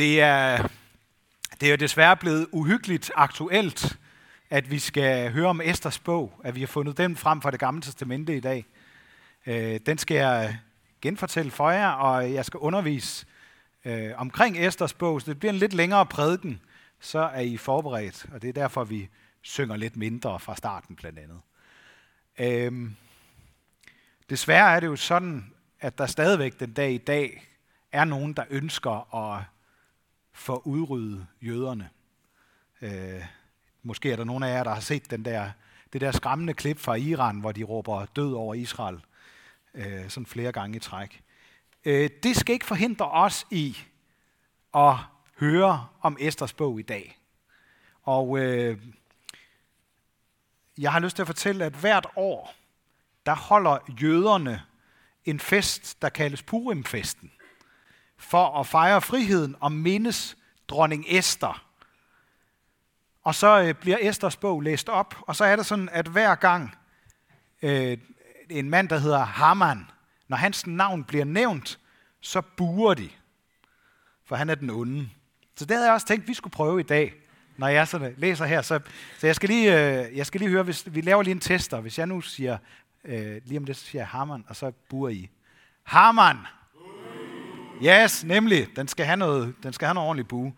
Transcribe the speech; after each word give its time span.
Det 0.00 0.20
er, 0.20 0.68
det 1.60 1.66
er 1.66 1.70
jo 1.70 1.76
desværre 1.76 2.16
blevet 2.16 2.46
uhyggeligt 2.52 3.10
aktuelt, 3.14 3.98
at 4.50 4.70
vi 4.70 4.78
skal 4.78 5.32
høre 5.32 5.46
om 5.46 5.60
Esters 5.60 5.98
bog, 5.98 6.40
at 6.44 6.54
vi 6.54 6.60
har 6.60 6.66
fundet 6.66 6.96
den 6.96 7.16
frem 7.16 7.42
fra 7.42 7.50
det 7.50 7.60
gamle 7.60 7.82
testamente 7.82 8.36
i 8.36 8.40
dag. 8.40 8.66
Øh, 9.46 9.80
den 9.86 9.98
skal 9.98 10.14
jeg 10.14 10.58
genfortælle 11.00 11.50
for 11.50 11.70
jer, 11.70 11.88
og 11.88 12.32
jeg 12.32 12.44
skal 12.44 12.58
undervise 12.58 13.26
øh, 13.84 14.10
omkring 14.16 14.66
Esters 14.66 14.92
bog, 14.92 15.20
så 15.20 15.30
det 15.30 15.38
bliver 15.38 15.52
en 15.52 15.58
lidt 15.58 15.72
længere 15.72 16.06
prædiken, 16.06 16.60
så 17.00 17.18
er 17.18 17.40
I 17.40 17.56
forberedt, 17.56 18.26
og 18.32 18.42
det 18.42 18.48
er 18.48 18.52
derfor, 18.52 18.84
vi 18.84 19.08
synger 19.42 19.76
lidt 19.76 19.96
mindre 19.96 20.40
fra 20.40 20.56
starten 20.56 20.96
blandt 20.96 21.18
andet. 21.18 21.40
Øh, 22.38 22.90
desværre 24.30 24.76
er 24.76 24.80
det 24.80 24.86
jo 24.86 24.96
sådan, 24.96 25.52
at 25.80 25.98
der 25.98 26.06
stadigvæk 26.06 26.60
den 26.60 26.72
dag 26.72 26.92
i 26.92 26.98
dag 26.98 27.48
er 27.92 28.04
nogen, 28.04 28.32
der 28.32 28.44
ønsker 28.50 29.14
at 29.14 29.44
for 30.40 30.54
at 30.54 30.60
udrydde 30.64 31.26
jøderne. 31.42 31.90
Øh, 32.82 33.24
måske 33.82 34.12
er 34.12 34.16
der 34.16 34.24
nogen 34.24 34.42
af 34.42 34.54
jer, 34.54 34.64
der 34.64 34.74
har 34.74 34.80
set 34.80 35.10
den 35.10 35.24
der, 35.24 35.50
det 35.92 36.00
der 36.00 36.12
skræmmende 36.12 36.54
klip 36.54 36.78
fra 36.78 36.94
Iran, 36.94 37.40
hvor 37.40 37.52
de 37.52 37.62
råber 37.62 38.06
død 38.06 38.32
over 38.32 38.54
Israel, 38.54 39.00
øh, 39.74 40.08
sådan 40.08 40.26
flere 40.26 40.52
gange 40.52 40.76
i 40.76 40.80
træk. 40.80 41.22
Øh, 41.84 42.10
det 42.22 42.36
skal 42.36 42.52
ikke 42.52 42.66
forhindre 42.66 43.10
os 43.10 43.46
i 43.50 43.76
at 44.74 44.96
høre 45.40 45.86
om 46.00 46.16
Esters 46.20 46.52
bog 46.52 46.80
i 46.80 46.82
dag. 46.82 47.18
Og 48.02 48.38
øh, 48.38 48.78
jeg 50.78 50.92
har 50.92 51.00
lyst 51.00 51.16
til 51.16 51.22
at 51.22 51.28
fortælle, 51.28 51.64
at 51.64 51.72
hvert 51.72 52.06
år, 52.16 52.54
der 53.26 53.34
holder 53.34 53.78
jøderne 54.02 54.62
en 55.24 55.40
fest, 55.40 56.02
der 56.02 56.08
kaldes 56.08 56.42
Purimfesten 56.42 57.32
for 58.20 58.60
at 58.60 58.66
fejre 58.66 59.00
friheden 59.00 59.56
og 59.60 59.72
mindes 59.72 60.36
dronning 60.68 61.04
Esther. 61.08 61.64
Og 63.22 63.34
så 63.34 63.62
øh, 63.62 63.74
bliver 63.74 63.98
Esters 64.00 64.36
bog 64.36 64.60
læst 64.60 64.88
op, 64.88 65.14
og 65.20 65.36
så 65.36 65.44
er 65.44 65.56
det 65.56 65.66
sådan, 65.66 65.88
at 65.92 66.06
hver 66.06 66.34
gang 66.34 66.74
øh, 67.62 67.98
en 68.50 68.70
mand, 68.70 68.88
der 68.88 68.98
hedder 68.98 69.24
Haman, 69.24 69.86
når 70.28 70.36
hans 70.36 70.66
navn 70.66 71.04
bliver 71.04 71.24
nævnt, 71.24 71.78
så 72.20 72.40
buer 72.40 72.94
de, 72.94 73.08
for 74.24 74.36
han 74.36 74.50
er 74.50 74.54
den 74.54 74.70
onde. 74.70 75.10
Så 75.56 75.64
det 75.64 75.76
havde 75.76 75.86
jeg 75.86 75.94
også 75.94 76.06
tænkt, 76.06 76.28
vi 76.28 76.34
skulle 76.34 76.52
prøve 76.52 76.80
i 76.80 76.82
dag, 76.82 77.14
når 77.56 77.68
jeg 77.68 77.88
sådan 77.88 78.10
øh, 78.10 78.18
læser 78.18 78.44
her. 78.44 78.62
Så, 78.62 78.80
så 79.18 79.26
jeg, 79.26 79.36
skal 79.36 79.48
lige, 79.48 79.72
øh, 79.78 80.16
jeg 80.16 80.26
skal 80.26 80.40
lige 80.40 80.50
høre, 80.50 80.62
hvis 80.62 80.94
vi 80.94 81.00
laver 81.00 81.22
lige 81.22 81.32
en 81.32 81.40
tester. 81.40 81.80
Hvis 81.80 81.98
jeg 81.98 82.06
nu 82.06 82.20
siger, 82.20 82.58
øh, 83.04 83.40
lige 83.44 83.58
om 83.58 83.64
det, 83.64 83.76
så 83.76 83.84
siger 83.84 84.02
jeg 84.02 84.08
Haman, 84.08 84.44
og 84.48 84.56
så 84.56 84.72
buer 84.88 85.08
I. 85.08 85.30
Haman! 85.82 86.36
Yes, 87.84 88.24
nemlig. 88.24 88.76
Den 88.76 88.88
skal 88.88 89.06
have 89.06 89.16
noget, 89.16 89.54
den 89.62 89.72
skal 89.72 89.86
have 89.86 89.94
noget 89.94 90.08
ordentligt 90.08 90.28
bue. 90.28 90.52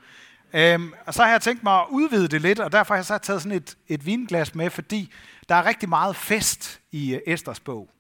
Øhm, 0.53 0.93
og 1.07 1.15
så 1.15 1.23
har 1.23 1.31
jeg 1.31 1.41
tænkt 1.41 1.63
mig 1.63 1.75
at 1.81 1.87
udvide 1.91 2.29
det 2.29 2.41
lidt, 2.41 2.61
og 2.61 2.73
derfor 2.73 2.95
har 2.95 2.99
jeg 2.99 3.05
så 3.05 3.19
taget 3.19 3.43
sådan 3.43 3.57
et, 3.57 3.77
et 3.89 4.07
vinglas 4.07 4.55
med, 4.55 4.71
fordi 4.71 5.13
der 5.49 5.55
er 5.55 5.67
rigtig 5.67 5.89
meget 5.89 6.17
fest 6.17 6.81
i 6.91 7.15
uh, 7.15 7.21
Esters 7.27 7.61
bog. 7.61 7.91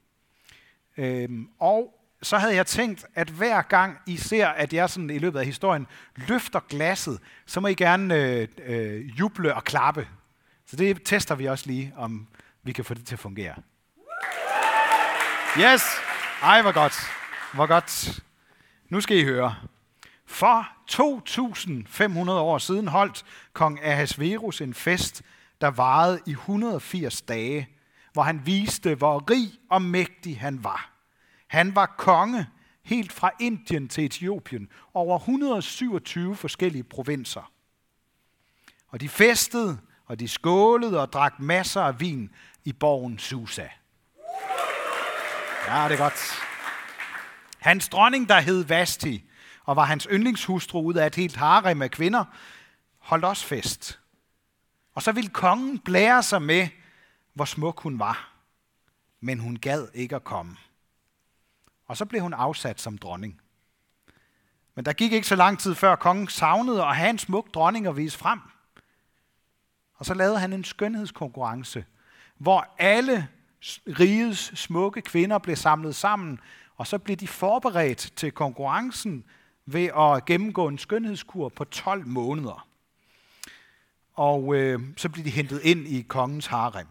Øhm, 0.96 1.48
og 1.60 1.98
så 2.22 2.38
havde 2.38 2.54
jeg 2.54 2.66
tænkt, 2.66 3.06
at 3.14 3.28
hver 3.28 3.62
gang 3.62 3.98
I 4.06 4.16
ser, 4.16 4.48
at 4.48 4.72
jeg 4.72 4.90
sådan 4.90 5.10
i 5.10 5.18
løbet 5.18 5.38
af 5.38 5.46
historien 5.46 5.86
løfter 6.16 6.60
glasset, 6.68 7.20
så 7.46 7.60
må 7.60 7.68
I 7.68 7.74
gerne 7.74 8.14
øh, 8.14 8.48
øh, 8.64 9.18
juble 9.18 9.54
og 9.54 9.64
klappe. 9.64 10.08
Så 10.66 10.76
det 10.76 11.02
tester 11.04 11.34
vi 11.34 11.46
også 11.46 11.66
lige, 11.66 11.92
om 11.96 12.26
vi 12.62 12.72
kan 12.72 12.84
få 12.84 12.94
det 12.94 13.06
til 13.06 13.14
at 13.14 13.18
fungere. 13.18 13.54
Yes! 15.58 15.82
Ej, 16.42 16.62
hvor 16.62 16.72
godt. 16.72 16.94
Hvor 17.54 17.66
godt. 17.66 18.22
Nu 18.92 19.00
skal 19.00 19.16
I 19.16 19.24
høre. 19.24 19.54
For 20.26 20.66
2.500 22.26 22.30
år 22.30 22.58
siden 22.58 22.88
holdt 22.88 23.24
kong 23.52 23.84
Ahasverus 23.84 24.60
en 24.60 24.74
fest, 24.74 25.22
der 25.60 25.68
varede 25.68 26.20
i 26.26 26.30
180 26.30 27.22
dage, 27.22 27.68
hvor 28.12 28.22
han 28.22 28.46
viste, 28.46 28.94
hvor 28.94 29.30
rig 29.30 29.52
og 29.70 29.82
mægtig 29.82 30.40
han 30.40 30.64
var. 30.64 30.92
Han 31.46 31.74
var 31.74 31.86
konge 31.98 32.46
helt 32.82 33.12
fra 33.12 33.30
Indien 33.40 33.88
til 33.88 34.04
Etiopien, 34.04 34.68
over 34.94 35.18
127 35.18 36.36
forskellige 36.36 36.84
provinser. 36.84 37.52
Og 38.88 39.00
de 39.00 39.08
festede, 39.08 39.78
og 40.06 40.20
de 40.20 40.28
skålede 40.28 41.00
og 41.00 41.12
drak 41.12 41.40
masser 41.40 41.82
af 41.82 42.00
vin 42.00 42.30
i 42.64 42.72
borgen 42.72 43.18
Susa. 43.18 43.68
Ja, 45.68 45.84
det 45.88 45.94
er 45.94 45.98
godt. 45.98 46.51
Hans 47.62 47.88
dronning, 47.88 48.28
der 48.28 48.40
hed 48.40 48.64
Vasti, 48.64 49.24
og 49.64 49.76
var 49.76 49.84
hans 49.84 50.08
yndlingshustru 50.10 50.82
ud 50.82 50.94
af 50.94 51.06
et 51.06 51.14
helt 51.14 51.36
harem 51.36 51.82
af 51.82 51.90
kvinder, 51.90 52.24
holdt 52.98 53.24
også 53.24 53.46
fest. 53.46 54.00
Og 54.94 55.02
så 55.02 55.12
ville 55.12 55.30
kongen 55.30 55.78
blære 55.78 56.22
sig 56.22 56.42
med, 56.42 56.68
hvor 57.34 57.44
smuk 57.44 57.80
hun 57.80 57.98
var. 57.98 58.32
Men 59.20 59.38
hun 59.38 59.56
gad 59.56 59.88
ikke 59.94 60.16
at 60.16 60.24
komme. 60.24 60.56
Og 61.86 61.96
så 61.96 62.04
blev 62.04 62.22
hun 62.22 62.32
afsat 62.32 62.80
som 62.80 62.98
dronning. 62.98 63.40
Men 64.74 64.84
der 64.84 64.92
gik 64.92 65.12
ikke 65.12 65.26
så 65.26 65.36
lang 65.36 65.58
tid 65.58 65.74
før 65.74 65.96
kongen 65.96 66.28
savnede 66.28 66.84
at 66.84 66.96
have 66.96 67.10
en 67.10 67.18
smuk 67.18 67.54
dronning 67.54 67.86
at 67.86 67.96
vise 67.96 68.18
frem. 68.18 68.40
Og 69.94 70.06
så 70.06 70.14
lavede 70.14 70.38
han 70.38 70.52
en 70.52 70.64
skønhedskonkurrence, 70.64 71.84
hvor 72.38 72.74
alle 72.78 73.28
rigets 73.86 74.58
smukke 74.60 75.02
kvinder 75.02 75.38
blev 75.38 75.56
samlet 75.56 75.94
sammen 75.94 76.40
og 76.76 76.86
så 76.86 76.98
blev 76.98 77.16
de 77.16 77.28
forberedt 77.28 78.12
til 78.16 78.32
konkurrencen 78.32 79.24
ved 79.66 79.84
at 79.84 80.24
gennemgå 80.24 80.68
en 80.68 80.78
skønhedskur 80.78 81.48
på 81.48 81.64
12 81.64 82.06
måneder. 82.06 82.68
Og 84.14 84.54
øh, 84.54 84.80
så 84.96 85.08
blev 85.08 85.24
de 85.24 85.30
hentet 85.30 85.60
ind 85.62 85.86
i 85.86 86.02
kongens 86.02 86.46
harem. 86.46 86.86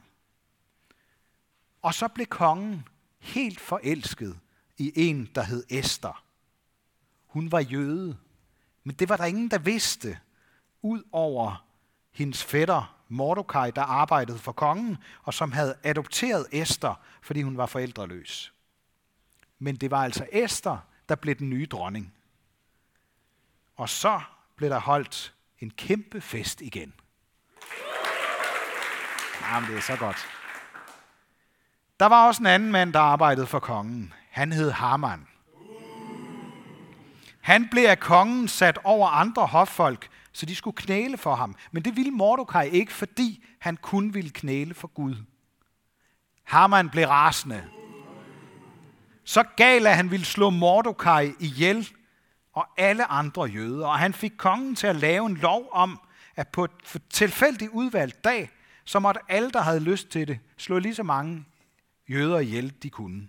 Og 1.81 1.93
så 1.93 2.07
blev 2.07 2.25
kongen 2.25 2.87
helt 3.19 3.59
forelsket 3.59 4.39
i 4.77 4.91
en, 4.95 5.29
der 5.35 5.43
hed 5.43 5.63
Esther. 5.69 6.23
Hun 7.25 7.51
var 7.51 7.59
jøde, 7.59 8.17
men 8.83 8.95
det 8.95 9.09
var 9.09 9.17
der 9.17 9.25
ingen, 9.25 9.51
der 9.51 9.57
vidste, 9.57 10.17
ud 10.81 11.03
over 11.11 11.65
hendes 12.11 12.43
fætter 12.43 12.97
Mordecai, 13.09 13.71
der 13.71 13.81
arbejdede 13.81 14.37
for 14.37 14.51
kongen, 14.51 14.97
og 15.23 15.33
som 15.33 15.51
havde 15.51 15.75
adopteret 15.83 16.45
Esther, 16.51 16.99
fordi 17.21 17.41
hun 17.41 17.57
var 17.57 17.65
forældreløs. 17.65 18.53
Men 19.63 19.75
det 19.75 19.91
var 19.91 20.03
altså 20.03 20.25
Esther, 20.31 20.77
der 21.09 21.15
blev 21.15 21.35
den 21.35 21.49
nye 21.49 21.65
dronning. 21.65 22.13
Og 23.75 23.89
så 23.89 24.21
blev 24.55 24.69
der 24.69 24.79
holdt 24.79 25.33
en 25.59 25.69
kæmpe 25.69 26.21
fest 26.21 26.61
igen. 26.61 26.93
Jamen, 29.41 29.69
det 29.69 29.77
er 29.77 29.81
så 29.81 29.95
godt. 29.95 30.27
Der 31.99 32.05
var 32.05 32.27
også 32.27 32.41
en 32.41 32.47
anden 32.47 32.71
mand, 32.71 32.93
der 32.93 32.99
arbejdede 32.99 33.47
for 33.47 33.59
kongen. 33.59 34.13
Han 34.29 34.51
hed 34.51 34.71
Haman. 34.71 35.27
Han 37.41 37.67
blev 37.71 37.85
af 37.85 37.99
kongen 37.99 38.47
sat 38.47 38.79
over 38.83 39.07
andre 39.07 39.47
hoffolk, 39.47 40.09
så 40.31 40.45
de 40.45 40.55
skulle 40.55 40.77
knæle 40.77 41.17
for 41.17 41.35
ham. 41.35 41.55
Men 41.71 41.85
det 41.85 41.95
ville 41.95 42.11
Mordecai 42.11 42.69
ikke, 42.69 42.93
fordi 42.93 43.45
han 43.59 43.77
kun 43.77 44.13
ville 44.13 44.29
knæle 44.29 44.73
for 44.73 44.87
Gud. 44.87 45.15
Haman 46.43 46.89
blev 46.89 47.07
rasende 47.07 47.69
så 49.31 49.43
gal, 49.43 49.87
at 49.87 49.95
han 49.95 50.11
ville 50.11 50.25
slå 50.25 50.49
Mordokaj 50.49 51.33
ihjel 51.39 51.89
og 52.53 52.67
alle 52.77 53.11
andre 53.11 53.43
jøder. 53.43 53.87
Og 53.87 53.99
han 53.99 54.13
fik 54.13 54.31
kongen 54.37 54.75
til 54.75 54.87
at 54.87 54.95
lave 54.95 55.25
en 55.25 55.37
lov 55.37 55.69
om, 55.71 55.99
at 56.35 56.47
på 56.47 56.63
et 56.63 56.71
tilfældigt 57.09 57.71
udvalgt 57.71 58.23
dag, 58.23 58.49
så 58.85 58.99
måtte 58.99 59.21
alle, 59.29 59.51
der 59.51 59.61
havde 59.61 59.79
lyst 59.79 60.09
til 60.09 60.27
det, 60.27 60.39
slå 60.57 60.79
lige 60.79 60.95
så 60.95 61.03
mange 61.03 61.45
jøder 62.09 62.39
ihjel, 62.39 62.73
de 62.83 62.89
kunne. 62.89 63.27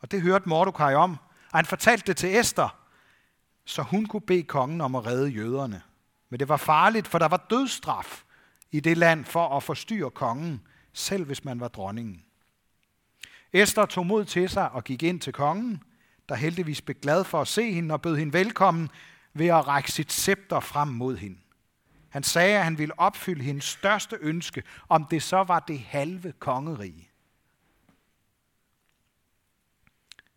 Og 0.00 0.10
det 0.10 0.22
hørte 0.22 0.48
Mordokaj 0.48 0.94
om, 0.94 1.10
og 1.52 1.58
han 1.58 1.66
fortalte 1.66 2.06
det 2.06 2.16
til 2.16 2.36
Esther, 2.36 2.78
så 3.64 3.82
hun 3.82 4.06
kunne 4.06 4.20
bede 4.20 4.42
kongen 4.42 4.80
om 4.80 4.94
at 4.94 5.06
redde 5.06 5.28
jøderne. 5.28 5.82
Men 6.30 6.40
det 6.40 6.48
var 6.48 6.56
farligt, 6.56 7.08
for 7.08 7.18
der 7.18 7.28
var 7.28 7.46
dødsstraf 7.50 8.24
i 8.70 8.80
det 8.80 8.96
land 8.96 9.24
for 9.24 9.56
at 9.56 9.62
forstyrre 9.62 10.10
kongen, 10.10 10.62
selv 10.92 11.24
hvis 11.24 11.44
man 11.44 11.60
var 11.60 11.68
dronningen. 11.68 12.25
Esther 13.52 13.86
tog 13.86 14.06
mod 14.06 14.24
til 14.24 14.48
sig 14.48 14.70
og 14.70 14.84
gik 14.84 15.02
ind 15.02 15.20
til 15.20 15.32
kongen, 15.32 15.82
der 16.28 16.34
heldigvis 16.34 16.82
blev 16.82 16.96
glad 17.02 17.24
for 17.24 17.40
at 17.40 17.48
se 17.48 17.72
hende 17.72 17.94
og 17.94 18.02
bød 18.02 18.16
hende 18.16 18.32
velkommen 18.32 18.88
ved 19.34 19.46
at 19.46 19.66
række 19.66 19.92
sit 19.92 20.12
scepter 20.12 20.60
frem 20.60 20.88
mod 20.88 21.16
hende. 21.16 21.38
Han 22.08 22.22
sagde, 22.22 22.58
at 22.58 22.64
han 22.64 22.78
ville 22.78 22.98
opfylde 22.98 23.42
hendes 23.42 23.64
største 23.64 24.16
ønske, 24.20 24.62
om 24.88 25.04
det 25.04 25.22
så 25.22 25.42
var 25.42 25.60
det 25.60 25.78
halve 25.78 26.32
kongerige. 26.38 27.10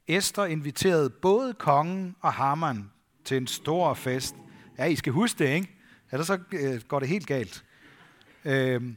Esther 0.07 0.45
inviterede 0.45 1.09
både 1.09 1.53
kongen 1.53 2.15
og 2.21 2.33
Haman 2.33 2.91
til 3.25 3.37
en 3.37 3.47
stor 3.47 3.93
fest. 3.93 4.35
Ja, 4.77 4.85
I 4.85 4.95
skal 4.95 5.13
huske 5.13 5.39
det, 5.39 5.49
ikke? 5.49 5.75
Ellers 6.11 6.27
så 6.27 6.39
øh, 6.51 6.81
går 6.81 6.99
det 6.99 7.09
helt 7.09 7.27
galt. 7.27 7.65
Øh, 8.45 8.93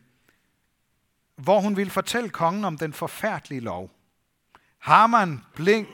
hvor 1.37 1.61
hun 1.61 1.77
ville 1.77 1.91
fortælle 1.91 2.31
kongen 2.31 2.65
om 2.65 2.79
den 2.79 2.93
forfærdelige 2.93 3.61
lov. 3.61 3.91
Haman 4.83 5.45
blev, 5.55 5.87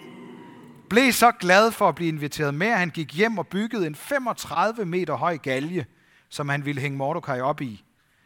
blev 0.90 1.12
så 1.12 1.31
glad 1.31 1.73
for 1.73 1.88
at 1.88 1.94
blive 1.94 2.08
inviteret 2.08 2.55
med, 2.55 2.67
at 2.67 2.79
han 2.79 2.90
gik 2.90 3.14
hjem 3.14 3.38
og 3.38 3.46
byggede 3.46 3.87
en 3.87 3.94
35 3.94 4.85
meter 4.85 5.14
høj 5.14 5.37
galge, 5.37 5.87
som 6.29 6.49
han 6.49 6.64
ville 6.64 6.81
hænge 6.81 6.99
Mordecai 6.99 7.40
op 7.40 7.61
i, 7.61 7.85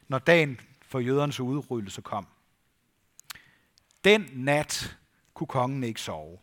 når 0.09 0.19
dagen 0.19 0.61
for 0.89 0.99
jødernes 0.99 1.41
udryddelse 1.41 2.03
kom. 2.03 2.27
Den 4.05 4.29
nat 4.33 4.97
kunne 5.35 5.47
kongen 5.47 5.85
ikke 5.85 6.01
sove. 6.01 6.39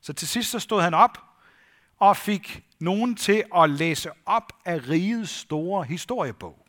Så 0.00 0.12
til 0.12 0.28
sidst 0.28 0.50
så 0.50 0.58
stod 0.58 0.82
han 0.82 0.94
op 0.94 1.18
og 1.96 2.16
fik 2.16 2.64
nogen 2.80 3.16
til 3.16 3.44
at 3.56 3.70
læse 3.70 4.10
op 4.26 4.52
af 4.64 4.88
rigets 4.88 5.30
store 5.30 5.84
historiebog. 5.84 6.66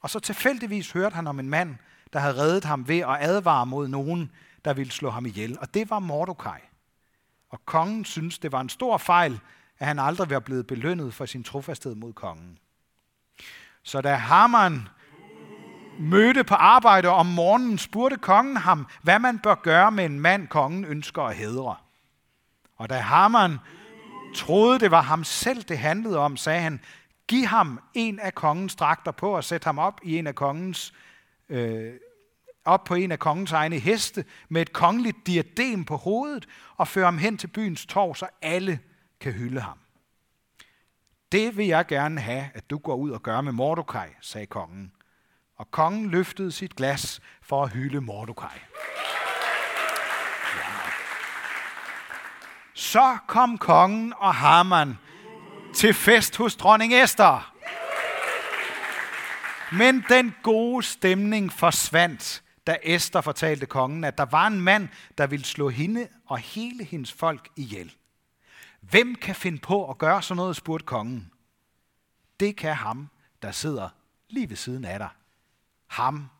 Og 0.00 0.10
så 0.10 0.20
tilfældigvis 0.20 0.92
hørte 0.92 1.14
han 1.14 1.26
om 1.26 1.40
en 1.40 1.50
mand, 1.50 1.76
der 2.12 2.18
havde 2.18 2.36
reddet 2.36 2.64
ham 2.64 2.88
ved 2.88 2.98
at 2.98 3.16
advare 3.20 3.66
mod 3.66 3.88
nogen, 3.88 4.30
der 4.66 4.74
ville 4.74 4.92
slå 4.92 5.10
ham 5.10 5.26
ihjel. 5.26 5.58
Og 5.60 5.74
det 5.74 5.90
var 5.90 5.98
Mordokaj. 5.98 6.60
Og 7.48 7.66
kongen 7.66 8.04
synes, 8.04 8.38
det 8.38 8.52
var 8.52 8.60
en 8.60 8.68
stor 8.68 8.98
fejl, 8.98 9.40
at 9.78 9.86
han 9.86 9.98
aldrig 9.98 10.30
var 10.30 10.40
blevet 10.40 10.66
belønnet 10.66 11.14
for 11.14 11.26
sin 11.26 11.44
trofasthed 11.44 11.94
mod 11.94 12.12
kongen. 12.12 12.58
Så 13.82 14.00
da 14.00 14.14
Haman 14.14 14.88
mødte 15.98 16.44
på 16.44 16.54
arbejde 16.54 17.08
om 17.08 17.26
morgenen, 17.26 17.78
spurgte 17.78 18.16
kongen 18.16 18.56
ham, 18.56 18.86
hvad 19.02 19.18
man 19.18 19.38
bør 19.38 19.54
gøre 19.54 19.90
med 19.90 20.04
en 20.04 20.20
mand, 20.20 20.48
kongen 20.48 20.84
ønsker 20.84 21.22
at 21.22 21.36
hedre. 21.36 21.76
Og 22.76 22.90
da 22.90 22.98
Haman 22.98 23.58
troede, 24.34 24.78
det 24.78 24.90
var 24.90 25.02
ham 25.02 25.24
selv, 25.24 25.62
det 25.62 25.78
handlede 25.78 26.18
om, 26.18 26.36
sagde 26.36 26.60
han, 26.60 26.80
giv 27.28 27.44
ham 27.44 27.80
en 27.94 28.18
af 28.18 28.34
kongens 28.34 28.76
dragter 28.76 29.12
på 29.12 29.36
og 29.36 29.44
sæt 29.44 29.64
ham 29.64 29.78
op 29.78 30.00
i 30.02 30.18
en 30.18 30.26
af 30.26 30.34
kongens 30.34 30.94
øh, 31.48 31.94
op 32.66 32.84
på 32.84 32.94
en 32.94 33.12
af 33.12 33.18
kongens 33.18 33.52
egne 33.52 33.78
heste 33.78 34.24
med 34.48 34.62
et 34.62 34.72
kongeligt 34.72 35.26
diadem 35.26 35.84
på 35.84 35.96
hovedet 35.96 36.46
og 36.76 36.88
føre 36.88 37.04
ham 37.04 37.18
hen 37.18 37.38
til 37.38 37.46
byens 37.46 37.86
torv, 37.86 38.14
så 38.14 38.26
alle 38.42 38.78
kan 39.20 39.32
hylde 39.32 39.60
ham. 39.60 39.78
Det 41.32 41.56
vil 41.56 41.66
jeg 41.66 41.86
gerne 41.86 42.20
have, 42.20 42.50
at 42.54 42.70
du 42.70 42.78
går 42.78 42.96
ud 42.96 43.10
og 43.10 43.22
gør 43.22 43.40
med 43.40 43.52
Mordokaj, 43.52 44.14
sagde 44.20 44.46
kongen. 44.46 44.92
Og 45.56 45.70
kongen 45.70 46.10
løftede 46.10 46.52
sit 46.52 46.76
glas 46.76 47.20
for 47.42 47.64
at 47.64 47.72
hylde 47.72 48.00
Mordecai. 48.00 48.58
Så 52.74 53.18
kom 53.26 53.58
kongen 53.58 54.12
og 54.16 54.34
Haman 54.34 54.98
til 55.74 55.94
fest 55.94 56.36
hos 56.36 56.56
dronning 56.56 56.94
Esther. 56.94 57.52
Men 59.72 60.04
den 60.08 60.34
gode 60.42 60.82
stemning 60.82 61.52
forsvandt, 61.52 62.42
da 62.66 62.76
Esther 62.82 63.20
fortalte 63.20 63.66
kongen, 63.66 64.04
at 64.04 64.18
der 64.18 64.24
var 64.24 64.46
en 64.46 64.60
mand, 64.60 64.88
der 65.18 65.26
ville 65.26 65.44
slå 65.44 65.68
hende 65.68 66.08
og 66.26 66.38
hele 66.38 66.84
hendes 66.84 67.12
folk 67.12 67.48
ihjel. 67.56 67.94
Hvem 68.80 69.14
kan 69.14 69.34
finde 69.34 69.58
på 69.58 69.90
at 69.90 69.98
gøre 69.98 70.22
sådan 70.22 70.36
noget, 70.36 70.56
spurgte 70.56 70.86
kongen. 70.86 71.32
Det 72.40 72.56
kan 72.56 72.74
ham, 72.74 73.08
der 73.42 73.50
sidder 73.50 73.88
lige 74.28 74.48
ved 74.48 74.56
siden 74.56 74.84
af 74.84 74.98
dig. 74.98 75.08
Ham, 75.86 76.30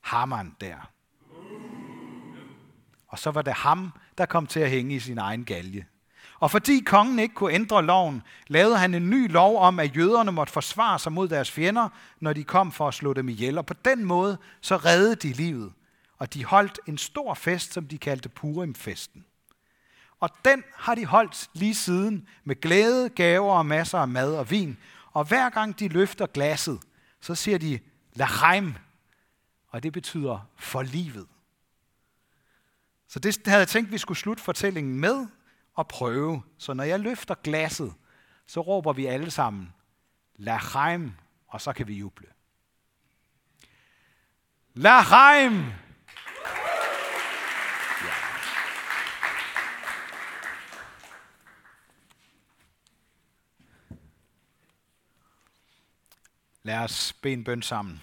hammeren 0.00 0.56
der. 0.60 0.90
Og 3.06 3.18
så 3.18 3.30
var 3.30 3.42
det 3.42 3.52
ham, 3.52 3.92
der 4.18 4.26
kom 4.26 4.46
til 4.46 4.60
at 4.60 4.70
hænge 4.70 4.94
i 4.94 5.00
sin 5.00 5.18
egen 5.18 5.44
galge. 5.44 5.86
Og 6.40 6.50
fordi 6.50 6.80
kongen 6.80 7.18
ikke 7.18 7.34
kunne 7.34 7.52
ændre 7.52 7.84
loven, 7.84 8.22
lavede 8.46 8.78
han 8.78 8.94
en 8.94 9.10
ny 9.10 9.32
lov 9.32 9.58
om, 9.58 9.80
at 9.80 9.96
jøderne 9.96 10.32
måtte 10.32 10.52
forsvare 10.52 10.98
sig 10.98 11.12
mod 11.12 11.28
deres 11.28 11.50
fjender, 11.50 11.88
når 12.20 12.32
de 12.32 12.44
kom 12.44 12.72
for 12.72 12.88
at 12.88 12.94
slå 12.94 13.12
dem 13.12 13.28
ihjel. 13.28 13.58
Og 13.58 13.66
på 13.66 13.74
den 13.84 14.04
måde 14.04 14.38
så 14.60 14.76
reddede 14.76 15.16
de 15.16 15.32
livet. 15.32 15.72
Og 16.18 16.34
de 16.34 16.44
holdt 16.44 16.80
en 16.86 16.98
stor 16.98 17.34
fest, 17.34 17.72
som 17.72 17.86
de 17.86 17.98
kaldte 17.98 18.28
Purimfesten. 18.28 19.24
Og 20.20 20.30
den 20.44 20.64
har 20.74 20.94
de 20.94 21.06
holdt 21.06 21.50
lige 21.52 21.74
siden 21.74 22.28
med 22.44 22.60
glæde, 22.60 23.08
gaver 23.08 23.52
og 23.52 23.66
masser 23.66 23.98
af 23.98 24.08
mad 24.08 24.34
og 24.34 24.50
vin. 24.50 24.78
Og 25.12 25.24
hver 25.24 25.50
gang 25.50 25.78
de 25.78 25.88
løfter 25.88 26.26
glasset, 26.26 26.80
så 27.20 27.34
siger 27.34 27.58
de 27.58 27.78
Lachaim, 28.14 28.74
og 29.68 29.82
det 29.82 29.92
betyder 29.92 30.48
for 30.56 30.82
livet. 30.82 31.26
Så 33.08 33.18
det 33.18 33.40
havde 33.46 33.58
jeg 33.58 33.68
tænkt, 33.68 33.92
vi 33.92 33.98
skulle 33.98 34.18
slutte 34.18 34.42
fortællingen 34.42 35.00
med 35.00 35.26
at 35.78 35.88
prøve. 35.88 36.42
Så 36.58 36.74
når 36.74 36.84
jeg 36.84 37.00
løfter 37.00 37.34
glasset, 37.34 37.94
så 38.46 38.60
råber 38.60 38.92
vi 38.92 39.06
alle 39.06 39.30
sammen, 39.30 39.72
Lachaim, 40.36 41.12
og 41.48 41.60
så 41.60 41.72
kan 41.72 41.88
vi 41.88 41.94
juble. 41.94 42.26
Lachaim! 44.74 45.64
Lad 56.62 56.78
os 56.78 57.12
bede 57.22 57.34
en 57.34 57.44
bøn 57.44 57.62
sammen. 57.62 58.02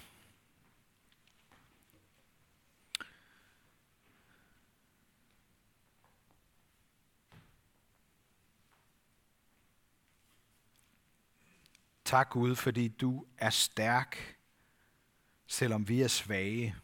Tak 12.14 12.30
Gud, 12.30 12.56
fordi 12.56 12.88
du 12.88 13.26
er 13.38 13.50
stærk, 13.50 14.38
selvom 15.46 15.88
vi 15.88 16.02
er 16.02 16.08
svage. 16.08 16.76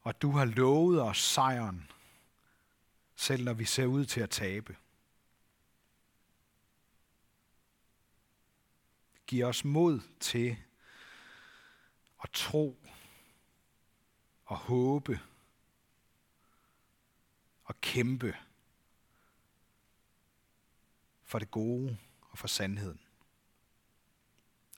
Og 0.00 0.22
du 0.22 0.30
har 0.30 0.44
lovet 0.44 1.02
os 1.02 1.18
sejren, 1.18 1.90
selv 3.16 3.44
når 3.44 3.52
vi 3.52 3.64
ser 3.64 3.86
ud 3.86 4.04
til 4.04 4.20
at 4.20 4.30
tabe. 4.30 4.76
Giv 9.26 9.44
os 9.44 9.64
mod 9.64 10.00
til 10.20 10.56
at 12.22 12.30
tro 12.30 12.86
og 14.44 14.56
håbe 14.56 15.20
og 17.64 17.80
kæmpe 17.80 18.36
for 21.30 21.38
det 21.38 21.50
gode 21.50 21.96
og 22.30 22.38
for 22.38 22.48
sandheden. 22.48 23.00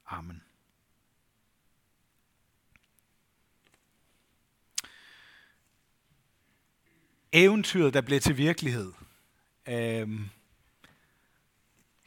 Amen. 0.06 0.42
Eventyret, 7.32 7.94
der 7.94 8.00
blev 8.00 8.20
til 8.20 8.36
virkelighed. 8.36 8.92
Øhm, 9.68 10.28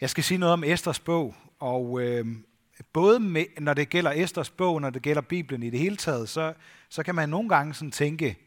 jeg 0.01 0.09
skal 0.09 0.23
sige 0.23 0.37
noget 0.37 0.53
om 0.53 0.63
Esters 0.63 0.99
bog, 0.99 1.35
og 1.59 2.01
øhm, 2.01 2.45
både 2.93 3.19
med, 3.19 3.45
når 3.59 3.73
det 3.73 3.89
gælder 3.89 4.11
Esters 4.11 4.49
bog, 4.49 4.81
når 4.81 4.89
det 4.89 5.01
gælder 5.01 5.21
Bibelen 5.21 5.63
i 5.63 5.69
det 5.69 5.79
hele 5.79 5.97
taget, 5.97 6.29
så, 6.29 6.53
så 6.89 7.03
kan 7.03 7.15
man 7.15 7.29
nogle 7.29 7.49
gange 7.49 7.73
sådan 7.73 7.91
tænke, 7.91 8.37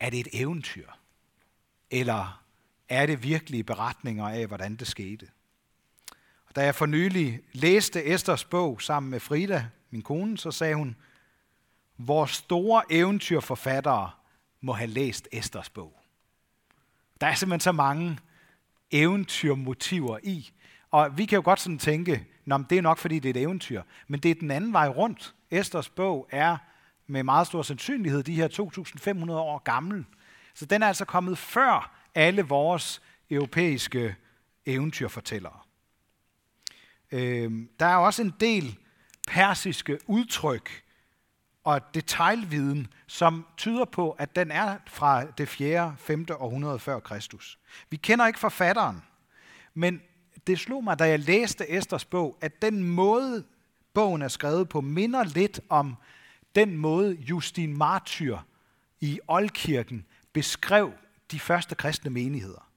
er 0.00 0.10
det 0.10 0.20
et 0.20 0.28
eventyr? 0.32 0.90
Eller 1.90 2.41
er 2.92 3.06
det 3.06 3.22
virkelige 3.22 3.64
beretninger 3.64 4.28
af, 4.28 4.46
hvordan 4.46 4.76
det 4.76 4.86
skete. 4.86 5.26
Og 6.46 6.56
da 6.56 6.64
jeg 6.64 6.74
for 6.74 6.86
nylig 6.86 7.40
læste 7.52 8.04
Esters 8.04 8.44
bog 8.44 8.82
sammen 8.82 9.10
med 9.10 9.20
Frida, 9.20 9.66
min 9.90 10.02
kone, 10.02 10.38
så 10.38 10.50
sagde 10.50 10.74
hun, 10.74 10.96
vores 11.98 12.30
store 12.30 12.82
eventyrforfattere 12.90 14.10
må 14.60 14.72
have 14.72 14.90
læst 14.90 15.28
Esters 15.32 15.70
bog. 15.70 16.00
Der 17.20 17.26
er 17.26 17.34
simpelthen 17.34 17.60
så 17.60 17.72
mange 17.72 18.18
eventyrmotiver 18.90 20.18
i. 20.22 20.50
Og 20.90 21.18
vi 21.18 21.26
kan 21.26 21.36
jo 21.36 21.42
godt 21.44 21.60
sådan 21.60 21.78
tænke, 21.78 22.26
Nå, 22.44 22.58
det 22.70 22.78
er 22.78 22.82
nok 22.82 22.98
fordi 22.98 23.18
det 23.18 23.28
er 23.28 23.40
et 23.40 23.42
eventyr. 23.42 23.82
Men 24.08 24.20
det 24.20 24.30
er 24.30 24.34
den 24.34 24.50
anden 24.50 24.72
vej 24.72 24.88
rundt. 24.88 25.34
Esters 25.50 25.88
bog 25.88 26.28
er 26.30 26.56
med 27.06 27.22
meget 27.22 27.46
stor 27.46 27.62
sandsynlighed 27.62 28.22
de 28.22 28.34
her 28.34 28.48
2.500 28.48 29.32
år 29.32 29.58
gammel. 29.58 30.04
Så 30.54 30.66
den 30.66 30.82
er 30.82 30.86
altså 30.86 31.04
kommet 31.04 31.38
før 31.38 32.01
alle 32.14 32.42
vores 32.42 33.02
europæiske 33.30 34.16
eventyrfortællere. 34.66 35.58
Øh, 37.12 37.52
der 37.80 37.86
er 37.86 37.96
også 37.96 38.22
en 38.22 38.34
del 38.40 38.78
persiske 39.28 39.98
udtryk 40.06 40.82
og 41.64 41.94
detaljviden, 41.94 42.92
som 43.06 43.46
tyder 43.56 43.84
på, 43.84 44.10
at 44.10 44.36
den 44.36 44.50
er 44.50 44.76
fra 44.86 45.24
det 45.24 45.48
4. 45.48 45.96
5. 45.98 46.26
århundrede 46.30 46.78
før 46.78 47.00
Kristus. 47.00 47.58
Vi 47.90 47.96
kender 47.96 48.26
ikke 48.26 48.38
forfatteren, 48.38 49.02
men 49.74 50.00
det 50.46 50.58
slog 50.58 50.84
mig, 50.84 50.98
da 50.98 51.08
jeg 51.08 51.18
læste 51.18 51.70
Esters 51.70 52.04
bog, 52.04 52.38
at 52.40 52.62
den 52.62 52.82
måde, 52.82 53.44
bogen 53.94 54.22
er 54.22 54.28
skrevet 54.28 54.68
på, 54.68 54.80
minder 54.80 55.24
lidt 55.24 55.60
om 55.68 55.96
den 56.54 56.76
måde, 56.76 57.14
Justin 57.14 57.76
Martyr 57.76 58.38
i 59.00 59.20
Oldkirken 59.28 60.06
beskrev 60.32 60.92
de 61.32 61.40
første 61.40 61.74
kristne 61.74 62.10
menigheder. 62.10 62.68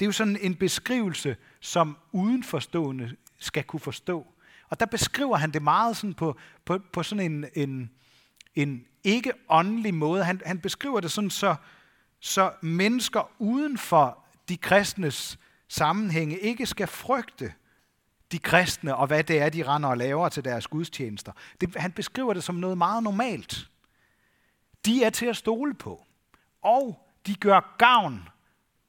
Det 0.00 0.04
er 0.04 0.08
jo 0.08 0.12
sådan 0.12 0.36
en 0.40 0.54
beskrivelse, 0.54 1.36
som 1.60 1.96
udenforstående 2.12 3.16
skal 3.38 3.64
kunne 3.64 3.80
forstå. 3.80 4.26
Og 4.68 4.80
der 4.80 4.86
beskriver 4.86 5.36
han 5.36 5.50
det 5.50 5.62
meget 5.62 5.96
sådan 5.96 6.14
på, 6.14 6.36
på, 6.64 6.78
på 6.92 7.02
sådan 7.02 7.32
en, 7.32 7.44
en, 7.54 7.90
en 8.54 8.86
ikke 9.04 9.32
åndelig 9.48 9.94
måde. 9.94 10.24
Han, 10.24 10.40
han 10.46 10.58
beskriver 10.58 11.00
det 11.00 11.10
sådan, 11.10 11.30
så, 11.30 11.54
så 12.20 12.52
mennesker 12.60 13.30
uden 13.38 13.78
for 13.78 14.24
de 14.48 14.56
kristnes 14.56 15.38
sammenhænge 15.68 16.38
ikke 16.38 16.66
skal 16.66 16.86
frygte 16.86 17.52
de 18.32 18.38
kristne 18.38 18.96
og 18.96 19.06
hvad 19.06 19.24
det 19.24 19.40
er, 19.40 19.48
de 19.48 19.62
render 19.62 19.88
og 19.88 19.96
laver 19.96 20.28
til 20.28 20.44
deres 20.44 20.66
gudstjenester. 20.66 21.32
Det, 21.60 21.76
han 21.76 21.92
beskriver 21.92 22.34
det 22.34 22.44
som 22.44 22.54
noget 22.54 22.78
meget 22.78 23.02
normalt. 23.02 23.70
De 24.84 25.04
er 25.04 25.10
til 25.10 25.26
at 25.26 25.36
stole 25.36 25.74
på, 25.74 26.04
og 26.62 27.03
de 27.26 27.34
gør 27.34 27.74
gavn 27.78 28.28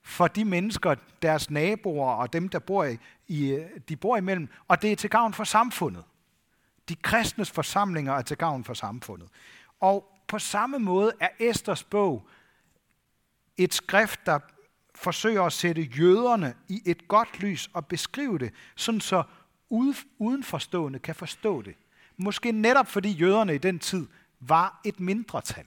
for 0.04 0.28
de 0.28 0.46
mennesker, 0.46 0.96
deres 1.22 1.50
naboer 1.50 2.12
og 2.12 2.34
dem, 2.34 2.50
der 2.50 2.60
bor 2.60 2.84
i, 2.84 2.98
i, 3.28 3.64
de 3.90 3.96
bor 3.96 4.18
imellem, 4.18 4.48
og 4.68 4.82
det 4.82 4.92
er 4.92 4.96
til 4.96 5.10
gavn 5.10 5.34
for 5.34 5.44
samfundet. 5.44 6.04
De 6.90 6.96
kristnes 6.96 7.52
forsamlinger 7.52 8.14
er 8.14 8.22
til 8.22 8.38
gavn 8.38 8.64
for 8.64 8.74
samfundet. 8.74 9.30
Og 9.80 10.12
på 10.28 10.40
samme 10.40 10.80
måde 10.80 11.12
er 11.20 11.30
Esters 11.40 11.84
bog 11.84 12.28
et 13.58 13.74
skrift, 13.74 14.20
der 14.26 14.40
forsøger 14.96 15.44
at 15.44 15.54
sætte 15.54 15.82
jøderne 15.82 16.56
i 16.68 16.82
et 16.86 17.08
godt 17.08 17.40
lys 17.40 17.70
og 17.74 17.86
beskrive 17.86 18.38
det, 18.38 18.54
sådan 18.76 19.02
så 19.02 19.24
udenforstående 20.20 21.00
kan 21.00 21.16
forstå 21.16 21.62
det. 21.62 21.76
Måske 22.18 22.52
netop 22.52 22.88
fordi 22.88 23.12
jøderne 23.12 23.56
i 23.56 23.58
den 23.58 23.80
tid 23.80 24.08
var 24.40 24.82
et 24.86 25.00
mindretal, 25.00 25.66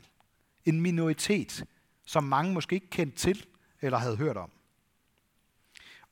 en 0.65 0.81
minoritet, 0.81 1.65
som 2.09 2.25
mange 2.25 2.53
måske 2.53 2.75
ikke 2.75 2.91
kendte 2.91 3.19
til 3.19 3.47
eller 3.81 3.99
havde 3.99 4.17
hørt 4.17 4.37
om. 4.37 4.51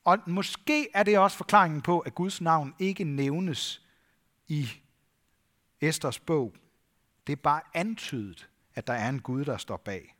Og 0.05 0.19
måske 0.27 0.89
er 0.95 1.03
det 1.03 1.19
også 1.19 1.37
forklaringen 1.37 1.83
på, 1.83 1.99
at 2.01 2.15
Guds 2.15 2.41
navn 2.41 2.75
ikke 2.79 3.05
nævnes 3.05 3.83
i 4.49 4.69
Esters 5.81 6.19
bog. 6.19 6.55
Det 7.27 7.33
er 7.33 7.37
bare 7.37 7.61
antydet, 7.75 8.49
at 8.75 8.87
der 8.87 8.93
er 8.93 9.09
en 9.09 9.21
Gud, 9.21 9.45
der 9.45 9.57
står 9.57 9.77
bag. 9.77 10.17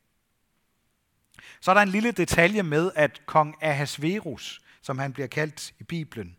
Så 1.61 1.71
er 1.71 1.75
der 1.75 1.83
en 1.83 1.89
lille 1.89 2.13
detalje 2.13 2.63
med, 2.63 2.93
at 2.95 3.27
kong 3.27 3.55
Ahasverus, 3.61 4.61
som 4.83 4.99
han 4.99 5.13
bliver 5.13 5.29
kaldt 5.29 5.75
i 5.79 5.85
Bibelen, 5.85 6.37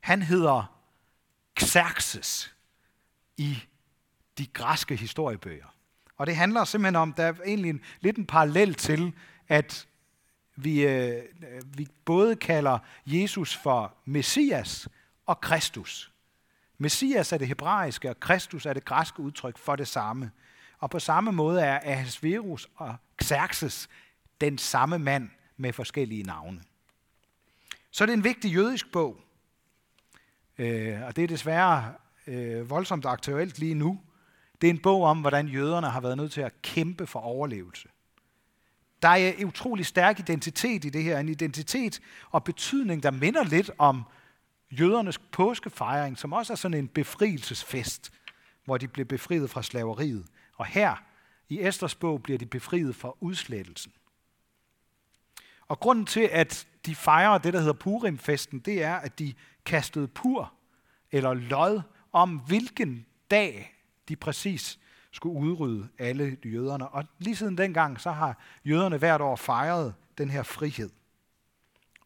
han 0.00 0.22
hedder 0.22 0.80
Xerxes 1.60 2.54
i 3.36 3.58
de 4.38 4.46
græske 4.46 4.96
historiebøger. 4.96 5.74
Og 6.20 6.26
det 6.26 6.36
handler 6.36 6.64
simpelthen 6.64 6.96
om, 6.96 7.12
der 7.12 7.24
er 7.24 7.32
egentlig 7.46 7.70
en, 7.70 7.80
lidt 8.00 8.16
en 8.16 8.26
parallel 8.26 8.74
til, 8.74 9.12
at 9.48 9.88
vi, 10.56 10.86
øh, 10.86 11.16
øh, 11.16 11.78
vi 11.78 11.88
både 12.04 12.36
kalder 12.36 12.78
Jesus 13.06 13.56
for 13.56 13.94
Messias 14.04 14.88
og 15.26 15.40
Kristus. 15.40 16.12
Messias 16.78 17.32
er 17.32 17.38
det 17.38 17.48
hebraiske, 17.48 18.10
og 18.10 18.20
Kristus 18.20 18.66
er 18.66 18.72
det 18.72 18.84
græske 18.84 19.20
udtryk 19.20 19.58
for 19.58 19.76
det 19.76 19.88
samme. 19.88 20.30
Og 20.78 20.90
på 20.90 20.98
samme 20.98 21.32
måde 21.32 21.62
er 21.62 21.80
Ahasverus 21.82 22.68
og 22.76 22.96
Xerxes 23.24 23.88
den 24.40 24.58
samme 24.58 24.98
mand 24.98 25.30
med 25.56 25.72
forskellige 25.72 26.22
navne. 26.22 26.62
Så 27.90 28.06
det 28.06 28.12
er 28.12 28.16
en 28.16 28.24
vigtig 28.24 28.54
jødisk 28.54 28.92
bog, 28.92 29.20
øh, 30.58 31.02
og 31.02 31.16
det 31.16 31.24
er 31.24 31.28
desværre 31.28 31.94
øh, 32.26 32.70
voldsomt 32.70 33.06
aktuelt 33.06 33.58
lige 33.58 33.74
nu. 33.74 34.00
Det 34.60 34.66
er 34.66 34.70
en 34.70 34.78
bog 34.78 35.02
om, 35.02 35.20
hvordan 35.20 35.48
jøderne 35.48 35.90
har 35.90 36.00
været 36.00 36.16
nødt 36.16 36.32
til 36.32 36.40
at 36.40 36.62
kæmpe 36.62 37.06
for 37.06 37.20
overlevelse. 37.20 37.88
Der 39.02 39.08
er 39.08 39.16
en 39.16 39.46
utrolig 39.46 39.86
stærk 39.86 40.18
identitet 40.18 40.84
i 40.84 40.88
det 40.88 41.02
her, 41.02 41.18
en 41.18 41.28
identitet 41.28 42.00
og 42.30 42.44
betydning, 42.44 43.02
der 43.02 43.10
minder 43.10 43.44
lidt 43.44 43.70
om 43.78 44.02
jødernes 44.70 45.18
påskefejring, 45.18 46.18
som 46.18 46.32
også 46.32 46.52
er 46.52 46.56
sådan 46.56 46.78
en 46.78 46.88
befrielsesfest, 46.88 48.12
hvor 48.64 48.78
de 48.78 48.88
blev 48.88 49.06
befriet 49.06 49.50
fra 49.50 49.62
slaveriet. 49.62 50.26
Og 50.56 50.66
her 50.66 51.04
i 51.48 51.60
Esters 51.60 51.94
bog 51.94 52.22
bliver 52.22 52.38
de 52.38 52.46
befriet 52.46 52.96
fra 52.96 53.14
udslettelsen. 53.20 53.92
Og 55.68 55.80
grunden 55.80 56.06
til, 56.06 56.28
at 56.32 56.66
de 56.86 56.94
fejrer 56.94 57.38
det, 57.38 57.52
der 57.52 57.58
hedder 57.58 57.72
Purimfesten, 57.72 58.58
det 58.58 58.82
er, 58.82 58.94
at 58.94 59.18
de 59.18 59.34
kastede 59.64 60.08
pur 60.08 60.52
eller 61.12 61.34
lod 61.34 61.80
om, 62.12 62.38
hvilken 62.38 63.06
dag 63.30 63.79
de 64.08 64.16
præcis 64.16 64.78
skulle 65.10 65.40
udrydde 65.40 65.88
alle 65.98 66.36
jøderne. 66.44 66.88
Og 66.88 67.04
lige 67.18 67.36
siden 67.36 67.58
dengang, 67.58 68.00
så 68.00 68.10
har 68.10 68.38
jøderne 68.64 68.96
hvert 68.96 69.20
år 69.20 69.36
fejret 69.36 69.94
den 70.18 70.30
her 70.30 70.42
frihed. 70.42 70.90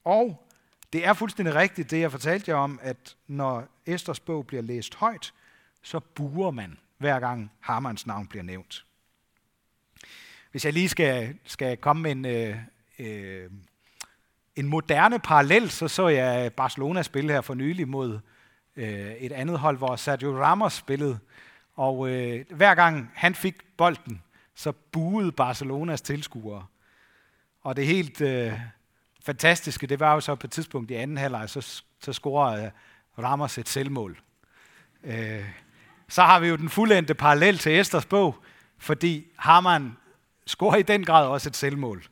Og 0.05 0.49
det 0.93 1.07
er 1.07 1.13
fuldstændig 1.13 1.55
rigtigt, 1.55 1.91
det 1.91 2.01
jeg 2.01 2.11
fortalte 2.11 2.51
jer 2.51 2.57
om, 2.57 2.79
at 2.83 3.17
når 3.27 3.69
Esters 3.87 4.21
bog 4.21 4.47
bliver 4.47 4.63
læst 4.63 4.95
højt, 4.95 5.35
så 5.83 6.01
buer 6.01 6.51
man, 6.51 6.79
hver 6.99 7.21
gang 7.21 7.51
Hamans 7.61 8.07
navn 8.07 8.27
bliver 8.27 8.43
nævnt. 8.43 8.85
Hvis 10.51 10.65
jeg 10.65 10.73
lige 10.73 10.89
skal, 10.89 11.39
skal 11.45 11.77
komme 11.77 12.03
med 12.03 12.11
en, 12.13 12.25
øh, 12.25 12.57
øh, 12.99 13.51
en 14.57 14.67
moderne 14.67 15.19
parallel, 15.19 15.71
så 15.71 15.89
så 15.89 16.09
jeg 16.09 16.53
Barcelona 16.53 17.03
spille 17.03 17.33
her 17.33 17.41
for 17.41 17.55
nylig 17.55 17.89
mod 17.89 18.21
øh, 18.77 19.13
et 19.13 19.33
andet 19.33 19.59
hold, 19.59 19.77
hvor 19.77 19.97
Sergio 19.97 20.43
Ramos 20.43 20.73
spillede. 20.73 21.19
Og 21.75 22.11
øh, 22.11 22.45
hver 22.51 22.75
gang 22.75 23.11
han 23.15 23.35
fik 23.35 23.55
bolden, 23.77 24.23
så 24.55 24.73
buede 24.73 25.33
Barcelonas 25.33 26.03
tilskuere. 26.03 26.67
Og 27.63 27.77
det 27.77 27.87
helt 27.87 28.21
øh, 28.21 28.53
fantastiske, 29.25 29.87
det 29.87 30.01
var 30.01 30.15
jo 30.15 30.21
så 30.21 30.35
på 30.35 30.47
et 30.47 30.51
tidspunkt 30.51 30.91
i 30.91 30.95
anden 30.95 31.17
halvleg, 31.17 31.51
så, 31.51 31.83
så 32.01 32.13
scorede 32.13 32.65
øh, 32.65 33.25
Ramos 33.25 33.59
et 33.59 33.69
selvmål. 33.69 34.21
Øh, 35.05 35.45
så 36.09 36.23
har 36.23 36.41
vi 36.41 36.49
jo 36.49 36.57
den 36.57 36.69
fuldendte 36.69 37.15
parallel 37.15 37.59
til 37.59 37.81
Esters 37.81 38.07
bog, 38.07 38.37
fordi 38.79 39.27
Harman 39.37 39.97
scorer 40.47 40.77
i 40.77 40.83
den 40.83 41.05
grad 41.05 41.27
også 41.27 41.49
et 41.49 41.57
selvmål 41.57 42.05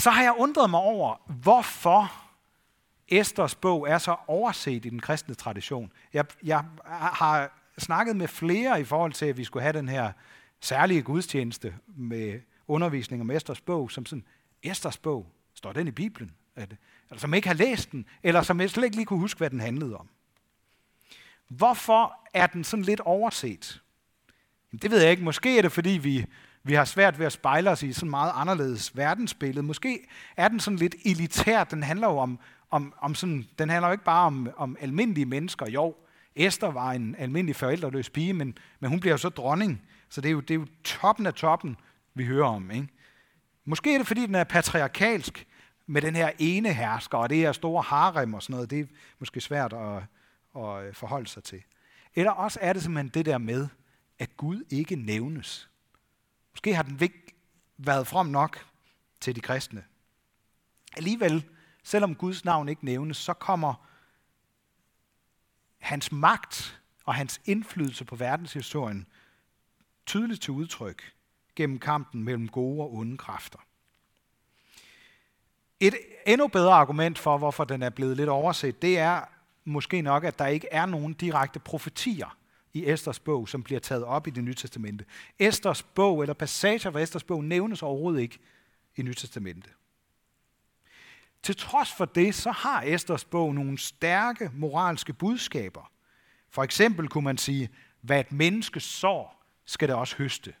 så 0.00 0.10
har 0.10 0.22
jeg 0.22 0.34
undret 0.38 0.70
mig 0.70 0.80
over, 0.80 1.16
hvorfor 1.26 2.12
Esters 3.10 3.54
bog 3.54 3.88
er 3.88 3.98
så 3.98 4.16
overset 4.26 4.86
i 4.86 4.88
den 4.88 5.00
kristne 5.00 5.34
tradition. 5.34 5.92
Jeg, 6.12 6.24
jeg 6.42 6.64
har 6.84 7.52
snakket 7.78 8.16
med 8.16 8.28
flere 8.28 8.80
i 8.80 8.84
forhold 8.84 9.12
til, 9.12 9.26
at 9.26 9.36
vi 9.36 9.44
skulle 9.44 9.62
have 9.62 9.72
den 9.72 9.88
her 9.88 10.12
særlige 10.60 11.02
gudstjeneste 11.02 11.74
med 11.86 12.40
undervisning 12.68 13.22
om 13.22 13.30
Esters 13.30 13.60
bog, 13.60 13.90
som 13.90 14.06
sådan, 14.06 14.24
Esters 14.62 14.98
bog, 14.98 15.26
står 15.54 15.72
den 15.72 15.88
i 15.88 15.90
Bibelen? 15.90 16.34
Eller 16.56 16.76
som 17.16 17.34
ikke 17.34 17.48
har 17.48 17.54
læst 17.54 17.92
den, 17.92 18.06
eller 18.22 18.42
som 18.42 18.68
slet 18.68 18.84
ikke 18.84 18.96
lige 18.96 19.06
kunne 19.06 19.20
huske, 19.20 19.38
hvad 19.38 19.50
den 19.50 19.60
handlede 19.60 19.96
om. 19.96 20.08
Hvorfor 21.48 22.20
er 22.34 22.46
den 22.46 22.64
sådan 22.64 22.84
lidt 22.84 23.00
overset? 23.00 23.82
Det 24.82 24.90
ved 24.90 25.00
jeg 25.00 25.10
ikke. 25.10 25.22
Måske 25.22 25.58
er 25.58 25.62
det, 25.62 25.72
fordi 25.72 25.90
vi 25.90 26.26
vi 26.62 26.74
har 26.74 26.84
svært 26.84 27.18
ved 27.18 27.26
at 27.26 27.32
spejle 27.32 27.70
os 27.70 27.82
i 27.82 27.92
sådan 27.92 28.10
meget 28.10 28.32
anderledes 28.34 28.96
verdensbillede. 28.96 29.62
Måske 29.62 30.06
er 30.36 30.48
den 30.48 30.60
sådan 30.60 30.78
lidt 30.78 30.94
elitær. 31.04 31.64
Den 31.64 31.82
handler 31.82 32.08
jo 32.08 32.18
om, 32.18 32.38
om, 32.70 32.94
om 32.98 33.14
sådan, 33.14 33.48
den 33.58 33.68
handler 33.68 33.88
jo 33.88 33.92
ikke 33.92 34.04
bare 34.04 34.26
om, 34.26 34.50
om 34.56 34.76
almindelige 34.80 35.26
mennesker. 35.26 35.70
Jo, 35.70 35.96
Esther 36.36 36.68
var 36.68 36.92
en 36.92 37.14
almindelig 37.18 37.56
forældreløs 37.56 38.10
pige, 38.10 38.32
men, 38.32 38.58
men 38.80 38.90
hun 38.90 39.00
bliver 39.00 39.12
jo 39.12 39.18
så 39.18 39.28
dronning. 39.28 39.82
Så 40.08 40.20
det 40.20 40.28
er 40.28 40.32
jo, 40.32 40.40
det 40.40 40.50
er 40.50 40.58
jo 40.58 40.66
toppen 40.84 41.26
af 41.26 41.34
toppen, 41.34 41.76
vi 42.14 42.24
hører 42.24 42.46
om. 42.46 42.70
Ikke? 42.70 42.88
Måske 43.64 43.94
er 43.94 43.98
det, 43.98 44.06
fordi 44.06 44.26
den 44.26 44.34
er 44.34 44.44
patriarkalsk 44.44 45.46
med 45.86 46.02
den 46.02 46.16
her 46.16 46.30
ene 46.38 46.72
hersker, 46.72 47.18
og 47.18 47.30
det 47.30 47.38
her 47.38 47.52
store 47.52 47.82
harem 47.82 48.34
og 48.34 48.42
sådan 48.42 48.54
noget. 48.54 48.70
Det 48.70 48.80
er 48.80 48.84
måske 49.18 49.40
svært 49.40 49.72
at, 49.72 50.02
at 50.56 50.86
øh, 50.86 50.94
forholde 50.94 51.26
sig 51.26 51.44
til. 51.44 51.62
Eller 52.14 52.30
også 52.30 52.58
er 52.62 52.72
det 52.72 52.82
simpelthen 52.82 53.08
det 53.08 53.26
der 53.26 53.38
med, 53.38 53.68
at 54.18 54.36
Gud 54.36 54.64
ikke 54.70 54.96
nævnes. 54.96 55.70
Måske 56.52 56.74
har 56.74 56.82
den 56.82 56.98
ikke 57.02 57.34
været 57.78 58.06
frem 58.06 58.26
nok 58.26 58.66
til 59.20 59.36
de 59.36 59.40
kristne. 59.40 59.84
Alligevel, 60.96 61.44
selvom 61.82 62.14
Guds 62.14 62.44
navn 62.44 62.68
ikke 62.68 62.84
nævnes, 62.84 63.16
så 63.16 63.32
kommer 63.32 63.74
hans 65.78 66.12
magt 66.12 66.80
og 67.04 67.14
hans 67.14 67.40
indflydelse 67.44 68.04
på 68.04 68.16
verdenshistorien 68.16 69.06
tydeligt 70.06 70.42
til 70.42 70.52
udtryk 70.52 71.12
gennem 71.56 71.78
kampen 71.78 72.24
mellem 72.24 72.48
gode 72.48 72.80
og 72.80 72.94
onde 72.94 73.18
kræfter. 73.18 73.58
Et 75.80 75.94
endnu 76.26 76.48
bedre 76.48 76.72
argument 76.72 77.18
for, 77.18 77.38
hvorfor 77.38 77.64
den 77.64 77.82
er 77.82 77.90
blevet 77.90 78.16
lidt 78.16 78.28
overset, 78.28 78.82
det 78.82 78.98
er 78.98 79.20
måske 79.64 80.02
nok, 80.02 80.24
at 80.24 80.38
der 80.38 80.46
ikke 80.46 80.68
er 80.70 80.86
nogen 80.86 81.12
direkte 81.14 81.60
profetier 81.60 82.36
i 82.72 82.90
Esters 82.90 83.20
bog, 83.20 83.48
som 83.48 83.62
bliver 83.62 83.80
taget 83.80 84.04
op 84.04 84.26
i 84.26 84.30
det 84.30 84.44
nye 84.44 84.54
testamente. 84.54 85.04
Esters 85.38 85.82
bog, 85.82 86.22
eller 86.22 86.34
passager 86.34 86.90
fra 86.90 87.00
Esters 87.00 87.24
bog, 87.24 87.44
nævnes 87.44 87.82
overhovedet 87.82 88.20
ikke 88.20 88.38
i 88.96 89.02
Nyt 89.02 89.16
Testamente. 89.16 89.70
Til 91.42 91.56
trods 91.56 91.92
for 91.92 92.04
det, 92.04 92.34
så 92.34 92.50
har 92.50 92.82
Esters 92.82 93.24
bog 93.24 93.54
nogle 93.54 93.78
stærke 93.78 94.50
moralske 94.54 95.12
budskaber. 95.12 95.90
For 96.50 96.62
eksempel 96.62 97.08
kunne 97.08 97.24
man 97.24 97.38
sige, 97.38 97.68
hvad 98.00 98.20
et 98.20 98.32
menneske 98.32 98.80
sår, 98.80 99.44
skal 99.64 99.88
det 99.88 99.96
også 99.96 100.16
høste. 100.16 100.54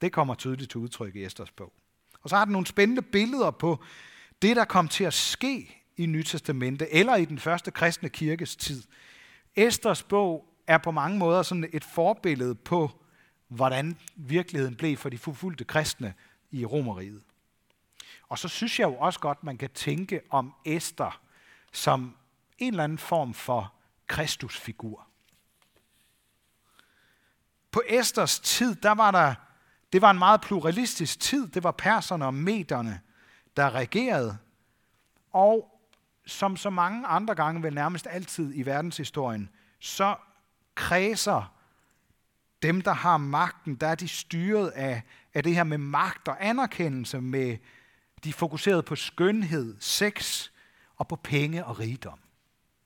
Det 0.00 0.12
kommer 0.12 0.34
tydeligt 0.34 0.70
til 0.70 0.80
udtryk 0.80 1.16
i 1.16 1.24
Esters 1.24 1.50
bog. 1.50 1.72
Og 2.22 2.30
så 2.30 2.36
har 2.36 2.44
den 2.44 2.52
nogle 2.52 2.66
spændende 2.66 3.02
billeder 3.02 3.50
på 3.50 3.84
det, 4.42 4.56
der 4.56 4.64
kom 4.64 4.88
til 4.88 5.04
at 5.04 5.14
ske 5.14 5.84
i 5.96 6.06
Nytestamentet 6.06 6.88
eller 6.90 7.16
i 7.16 7.24
den 7.24 7.38
første 7.38 7.70
kristne 7.70 8.08
kirkes 8.08 8.56
tid. 8.56 8.82
Esters 9.56 10.02
bog 10.02 10.44
er 10.66 10.78
på 10.78 10.90
mange 10.90 11.18
måder 11.18 11.42
sådan 11.42 11.70
et 11.72 11.84
forbillede 11.84 12.54
på, 12.54 12.90
hvordan 13.48 13.96
virkeligheden 14.16 14.76
blev 14.76 14.96
for 14.96 15.08
de 15.08 15.18
forfulgte 15.18 15.64
kristne 15.64 16.14
i 16.50 16.64
Romeriet. 16.64 17.22
Og 18.32 18.38
så 18.38 18.48
synes 18.48 18.80
jeg 18.80 18.86
jo 18.86 18.94
også 18.94 19.20
godt, 19.20 19.44
man 19.44 19.58
kan 19.58 19.70
tænke 19.70 20.20
om 20.30 20.54
Esther 20.64 21.20
som 21.72 22.16
en 22.58 22.72
eller 22.72 22.84
anden 22.84 22.98
form 22.98 23.34
for 23.34 23.74
Kristusfigur. 24.06 25.06
På 27.70 27.82
Esters 27.88 28.40
tid, 28.40 28.74
der 28.74 28.90
var 28.90 29.10
der, 29.10 29.34
det 29.92 30.02
var 30.02 30.10
en 30.10 30.18
meget 30.18 30.40
pluralistisk 30.40 31.20
tid. 31.20 31.48
Det 31.48 31.64
var 31.64 31.70
perserne 31.70 32.26
og 32.26 32.34
mederne, 32.34 33.00
der 33.56 33.74
regerede. 33.74 34.38
Og 35.32 35.80
som 36.26 36.56
så 36.56 36.70
mange 36.70 37.06
andre 37.06 37.34
gange, 37.34 37.62
vel 37.62 37.74
nærmest 37.74 38.06
altid 38.10 38.52
i 38.54 38.62
verdenshistorien, 38.62 39.50
så 39.80 40.16
kredser 40.74 41.54
dem, 42.62 42.80
der 42.80 42.92
har 42.92 43.16
magten, 43.16 43.74
der 43.74 43.86
er 43.86 43.94
de 43.94 44.08
styret 44.08 44.68
af, 44.68 45.02
af 45.34 45.42
det 45.42 45.54
her 45.54 45.64
med 45.64 45.78
magt 45.78 46.28
og 46.28 46.36
anerkendelse, 46.46 47.20
med 47.20 47.58
de 48.24 48.32
fokuserede 48.32 48.34
fokuseret 48.38 48.84
på 48.84 48.96
skønhed, 48.96 49.76
sex 49.80 50.48
og 50.96 51.08
på 51.08 51.16
penge 51.16 51.64
og 51.64 51.78
rigdom. 51.78 52.18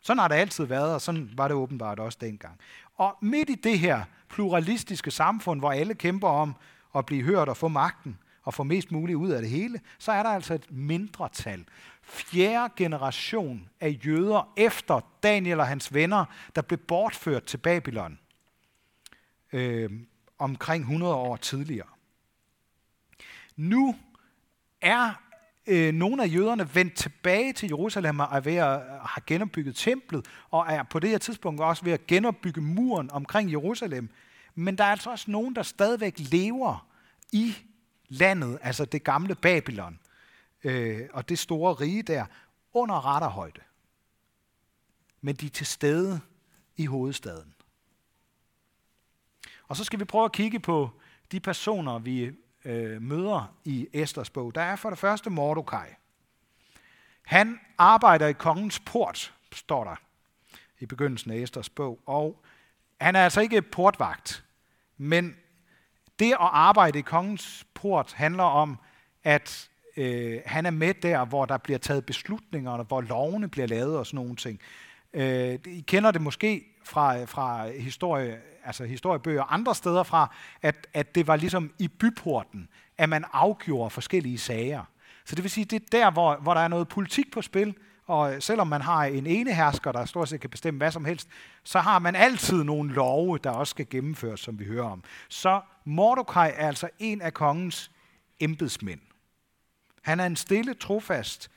Sådan 0.00 0.18
har 0.18 0.28
det 0.28 0.34
altid 0.34 0.64
været, 0.64 0.94
og 0.94 1.00
sådan 1.00 1.30
var 1.32 1.48
det 1.48 1.54
åbenbart 1.56 2.00
også 2.00 2.18
dengang. 2.20 2.60
Og 2.94 3.16
midt 3.22 3.50
i 3.50 3.54
det 3.54 3.78
her 3.78 4.04
pluralistiske 4.28 5.10
samfund, 5.10 5.60
hvor 5.60 5.72
alle 5.72 5.94
kæmper 5.94 6.28
om 6.28 6.54
at 6.96 7.06
blive 7.06 7.22
hørt 7.22 7.48
og 7.48 7.56
få 7.56 7.68
magten, 7.68 8.18
og 8.42 8.54
få 8.54 8.62
mest 8.62 8.92
muligt 8.92 9.16
ud 9.16 9.30
af 9.30 9.42
det 9.42 9.50
hele, 9.50 9.80
så 9.98 10.12
er 10.12 10.22
der 10.22 10.30
altså 10.30 10.54
et 10.54 10.70
mindretal. 10.70 11.64
Fjerde 12.02 12.72
generation 12.76 13.68
af 13.80 13.98
jøder 14.06 14.52
efter 14.56 15.00
Daniel 15.22 15.60
og 15.60 15.66
hans 15.66 15.94
venner, 15.94 16.24
der 16.54 16.62
blev 16.62 16.78
bortført 16.78 17.44
til 17.44 17.58
Babylon 17.58 18.18
øh, 19.52 19.90
omkring 20.38 20.82
100 20.82 21.14
år 21.14 21.36
tidligere. 21.36 21.88
Nu 23.56 23.96
er 24.80 25.25
øh, 25.66 25.94
nogle 25.94 26.22
af 26.22 26.28
jøderne 26.34 26.74
vendt 26.74 26.94
tilbage 26.94 27.52
til 27.52 27.68
Jerusalem 27.68 28.20
og 28.20 28.28
er 28.32 28.40
ved 28.40 28.54
at 28.54 28.80
øh, 28.80 28.86
have 28.86 29.22
genopbygget 29.26 29.76
templet, 29.76 30.26
og 30.50 30.66
er 30.68 30.82
på 30.82 30.98
det 30.98 31.10
her 31.10 31.18
tidspunkt 31.18 31.60
også 31.60 31.84
ved 31.84 31.92
at 31.92 32.06
genopbygge 32.06 32.60
muren 32.60 33.10
omkring 33.10 33.50
Jerusalem. 33.50 34.10
Men 34.54 34.78
der 34.78 34.84
er 34.84 34.88
altså 34.88 35.10
også 35.10 35.30
nogen, 35.30 35.54
der 35.54 35.62
stadigvæk 35.62 36.14
lever 36.18 36.86
i 37.32 37.54
landet, 38.08 38.58
altså 38.62 38.84
det 38.84 39.04
gamle 39.04 39.34
Babylon, 39.34 39.98
øh, 40.64 41.00
og 41.12 41.28
det 41.28 41.38
store 41.38 41.74
rige 41.74 42.02
der, 42.02 42.26
under 42.72 43.06
retterhøjde. 43.06 43.60
Men 45.20 45.34
de 45.34 45.46
er 45.46 45.50
til 45.50 45.66
stede 45.66 46.20
i 46.76 46.86
hovedstaden. 46.86 47.54
Og 49.68 49.76
så 49.76 49.84
skal 49.84 49.98
vi 49.98 50.04
prøve 50.04 50.24
at 50.24 50.32
kigge 50.32 50.60
på 50.60 50.90
de 51.32 51.40
personer, 51.40 51.98
vi 51.98 52.32
øh, 52.66 53.02
møder 53.02 53.54
i 53.64 53.88
Esters 53.92 54.30
bog. 54.30 54.54
Der 54.54 54.60
er 54.60 54.76
for 54.76 54.90
det 54.90 54.98
første 54.98 55.30
Mordecai. 55.30 55.88
Han 57.22 57.60
arbejder 57.78 58.26
i 58.26 58.32
kongens 58.32 58.80
port, 58.80 59.34
står 59.52 59.84
der 59.84 59.96
i 60.80 60.86
begyndelsen 60.86 61.30
af 61.30 61.36
Esters 61.36 61.68
bog. 61.68 62.00
Og 62.06 62.44
han 63.00 63.16
er 63.16 63.24
altså 63.24 63.40
ikke 63.40 63.62
portvagt, 63.62 64.44
men 64.96 65.36
det 66.18 66.32
at 66.32 66.36
arbejde 66.40 66.98
i 66.98 67.02
kongens 67.02 67.66
port 67.74 68.12
handler 68.12 68.44
om, 68.44 68.78
at 69.24 69.68
øh, 69.96 70.40
han 70.46 70.66
er 70.66 70.70
med 70.70 70.94
der, 70.94 71.24
hvor 71.24 71.44
der 71.44 71.58
bliver 71.58 71.78
taget 71.78 72.06
beslutninger, 72.06 72.82
hvor 72.82 73.00
lovene 73.00 73.48
bliver 73.48 73.66
lavet 73.66 73.98
og 73.98 74.06
sådan 74.06 74.16
nogle 74.16 74.36
ting. 74.36 74.60
Øh, 75.12 75.58
I 75.66 75.84
kender 75.86 76.10
det 76.10 76.22
måske 76.22 76.75
fra, 76.86 77.24
fra 77.24 77.68
historie, 77.68 78.40
altså 78.64 78.84
historiebøger 78.84 79.52
andre 79.52 79.74
steder 79.74 80.02
fra, 80.02 80.34
at, 80.62 80.86
at 80.94 81.14
det 81.14 81.26
var 81.26 81.36
ligesom 81.36 81.72
i 81.78 81.88
byporten, 81.88 82.68
at 82.98 83.08
man 83.08 83.24
afgjorde 83.32 83.90
forskellige 83.90 84.38
sager. 84.38 84.84
Så 85.24 85.34
det 85.34 85.44
vil 85.44 85.50
sige, 85.50 85.64
det 85.64 85.82
er 85.82 85.86
der, 85.92 86.10
hvor, 86.10 86.36
hvor 86.36 86.54
der 86.54 86.60
er 86.60 86.68
noget 86.68 86.88
politik 86.88 87.32
på 87.32 87.42
spil, 87.42 87.74
og 88.06 88.42
selvom 88.42 88.66
man 88.66 88.80
har 88.80 89.04
en 89.04 89.26
ene 89.26 89.54
hersker, 89.54 89.92
der 89.92 90.04
stort 90.04 90.28
set 90.28 90.40
kan 90.40 90.50
bestemme 90.50 90.78
hvad 90.78 90.90
som 90.90 91.04
helst, 91.04 91.28
så 91.64 91.80
har 91.80 91.98
man 91.98 92.16
altid 92.16 92.64
nogle 92.64 92.92
love, 92.92 93.38
der 93.38 93.50
også 93.50 93.70
skal 93.70 93.86
gennemføres, 93.90 94.40
som 94.40 94.58
vi 94.58 94.64
hører 94.64 94.90
om. 94.90 95.04
Så 95.28 95.60
Mordecai 95.84 96.50
er 96.54 96.68
altså 96.68 96.88
en 96.98 97.22
af 97.22 97.34
kongens 97.34 97.90
embedsmænd. 98.40 99.00
Han 100.02 100.20
er 100.20 100.26
en 100.26 100.36
stille, 100.36 100.74
trofast 100.74 101.50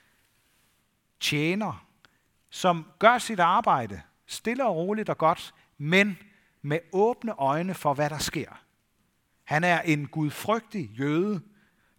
tjener, 1.20 1.86
som 2.50 2.86
gør 3.00 3.18
sit 3.18 3.40
arbejde 3.40 4.02
stille 4.30 4.66
og 4.66 4.76
roligt 4.76 5.10
og 5.10 5.18
godt, 5.18 5.54
men 5.78 6.18
med 6.62 6.80
åbne 6.92 7.32
øjne 7.32 7.74
for, 7.74 7.94
hvad 7.94 8.10
der 8.10 8.18
sker. 8.18 8.62
Han 9.44 9.64
er 9.64 9.82
en 9.82 10.08
gudfrygtig 10.08 10.90
jøde, 11.00 11.42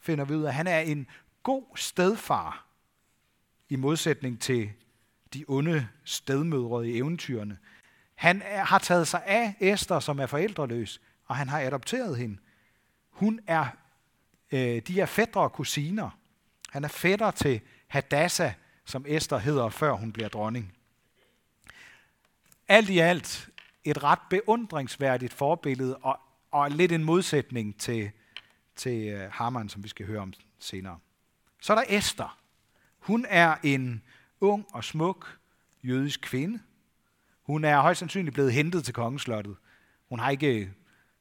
finder 0.01 0.25
vi 0.25 0.35
ud 0.35 0.43
af. 0.43 0.55
Han 0.55 0.66
er 0.66 0.79
en 0.79 1.07
god 1.43 1.77
stedfar, 1.77 2.66
i 3.69 3.77
modsætning 3.77 4.40
til 4.40 4.71
de 5.35 5.45
onde 5.49 5.88
stedmødre 6.05 6.88
i 6.88 6.97
eventyrene. 6.97 7.59
Han 8.14 8.43
er, 8.45 8.64
har 8.64 8.79
taget 8.79 9.09
sig 9.09 9.23
af 9.27 9.55
Esther, 9.61 10.01
som 10.01 10.19
er 10.19 10.27
forældreløs, 10.27 11.01
og 11.27 11.37
han 11.37 11.49
har 11.49 11.61
adopteret 11.61 12.16
hende. 12.16 12.38
Hun 13.11 13.40
er, 13.47 13.66
øh, 14.53 14.83
de 14.87 15.01
er 15.01 15.07
fædre 15.07 15.40
og 15.40 15.53
kusiner. 15.53 16.11
Han 16.71 16.85
er 16.85 16.88
fætter 16.88 17.31
til 17.31 17.61
Hadassah, 17.88 18.53
som 18.85 19.05
Esther 19.09 19.38
hedder, 19.38 19.69
før 19.69 19.93
hun 19.93 20.12
bliver 20.12 20.29
dronning. 20.29 20.77
Alt 22.71 22.91
i 22.91 22.99
alt 22.99 23.51
et 23.85 24.03
ret 24.03 24.19
beundringsværdigt 24.31 25.33
forbillede, 25.33 25.97
og, 25.97 26.21
og 26.51 26.71
lidt 26.71 26.93
en 26.93 27.05
modsætning 27.05 27.81
til, 27.81 28.11
til 28.77 29.09
øh, 29.09 29.31
Haman, 29.33 29.69
som 29.69 29.85
vi 29.85 29.89
skal 29.89 30.07
høre 30.07 30.21
om 30.21 30.33
senere. 30.59 30.99
Så 31.61 31.73
er 31.73 31.77
der 31.77 31.85
Esther. 31.99 32.39
Hun 32.99 33.27
er 33.29 33.57
en 33.63 34.03
ung 34.41 34.67
og 34.73 34.85
smuk 34.85 35.39
jødisk 35.83 36.21
kvinde. 36.21 36.61
Hun 37.43 37.65
er 37.65 37.81
højst 37.81 37.99
sandsynligt 37.99 38.35
blevet 38.35 38.53
hentet 38.53 38.85
til 38.85 38.95
kongeslottet. 38.95 39.57
Hun 40.09 40.19
har 40.19 40.31
ikke 40.31 40.61
øh, 40.61 40.69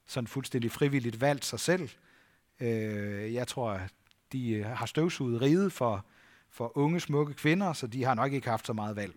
sådan 0.06 0.28
fuldstændig 0.28 0.72
frivilligt 0.72 1.22
valgt 1.22 1.46
sig 1.46 1.60
selv. 1.60 1.90
Øh, 2.60 3.34
jeg 3.34 3.48
tror, 3.48 3.80
de 4.32 4.64
har 4.64 4.86
støvsuget 4.86 5.42
riget 5.42 5.72
for, 5.72 6.06
for 6.50 6.78
unge, 6.78 7.00
smukke 7.00 7.34
kvinder, 7.34 7.74
så 7.74 7.88
de 7.88 8.04
har 8.04 8.14
nok 8.14 8.34
ikke 8.34 8.50
haft 8.50 8.68
så 8.68 8.74
meget 8.74 8.96
valg. 8.96 9.14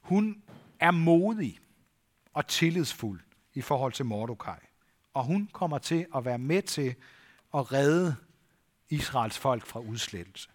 Hun 0.00 0.42
er 0.80 0.90
modig 0.90 1.58
og 2.34 2.46
tillidsfuld 2.46 3.20
i 3.54 3.60
forhold 3.60 3.92
til 3.92 4.04
Mordokaj. 4.04 4.60
Og 5.14 5.24
hun 5.24 5.48
kommer 5.52 5.78
til 5.78 6.06
at 6.16 6.24
være 6.24 6.38
med 6.38 6.62
til 6.62 6.94
at 7.54 7.72
redde 7.72 8.16
Israels 8.88 9.38
folk 9.38 9.66
fra 9.66 9.80
udslettelse. 9.80 10.48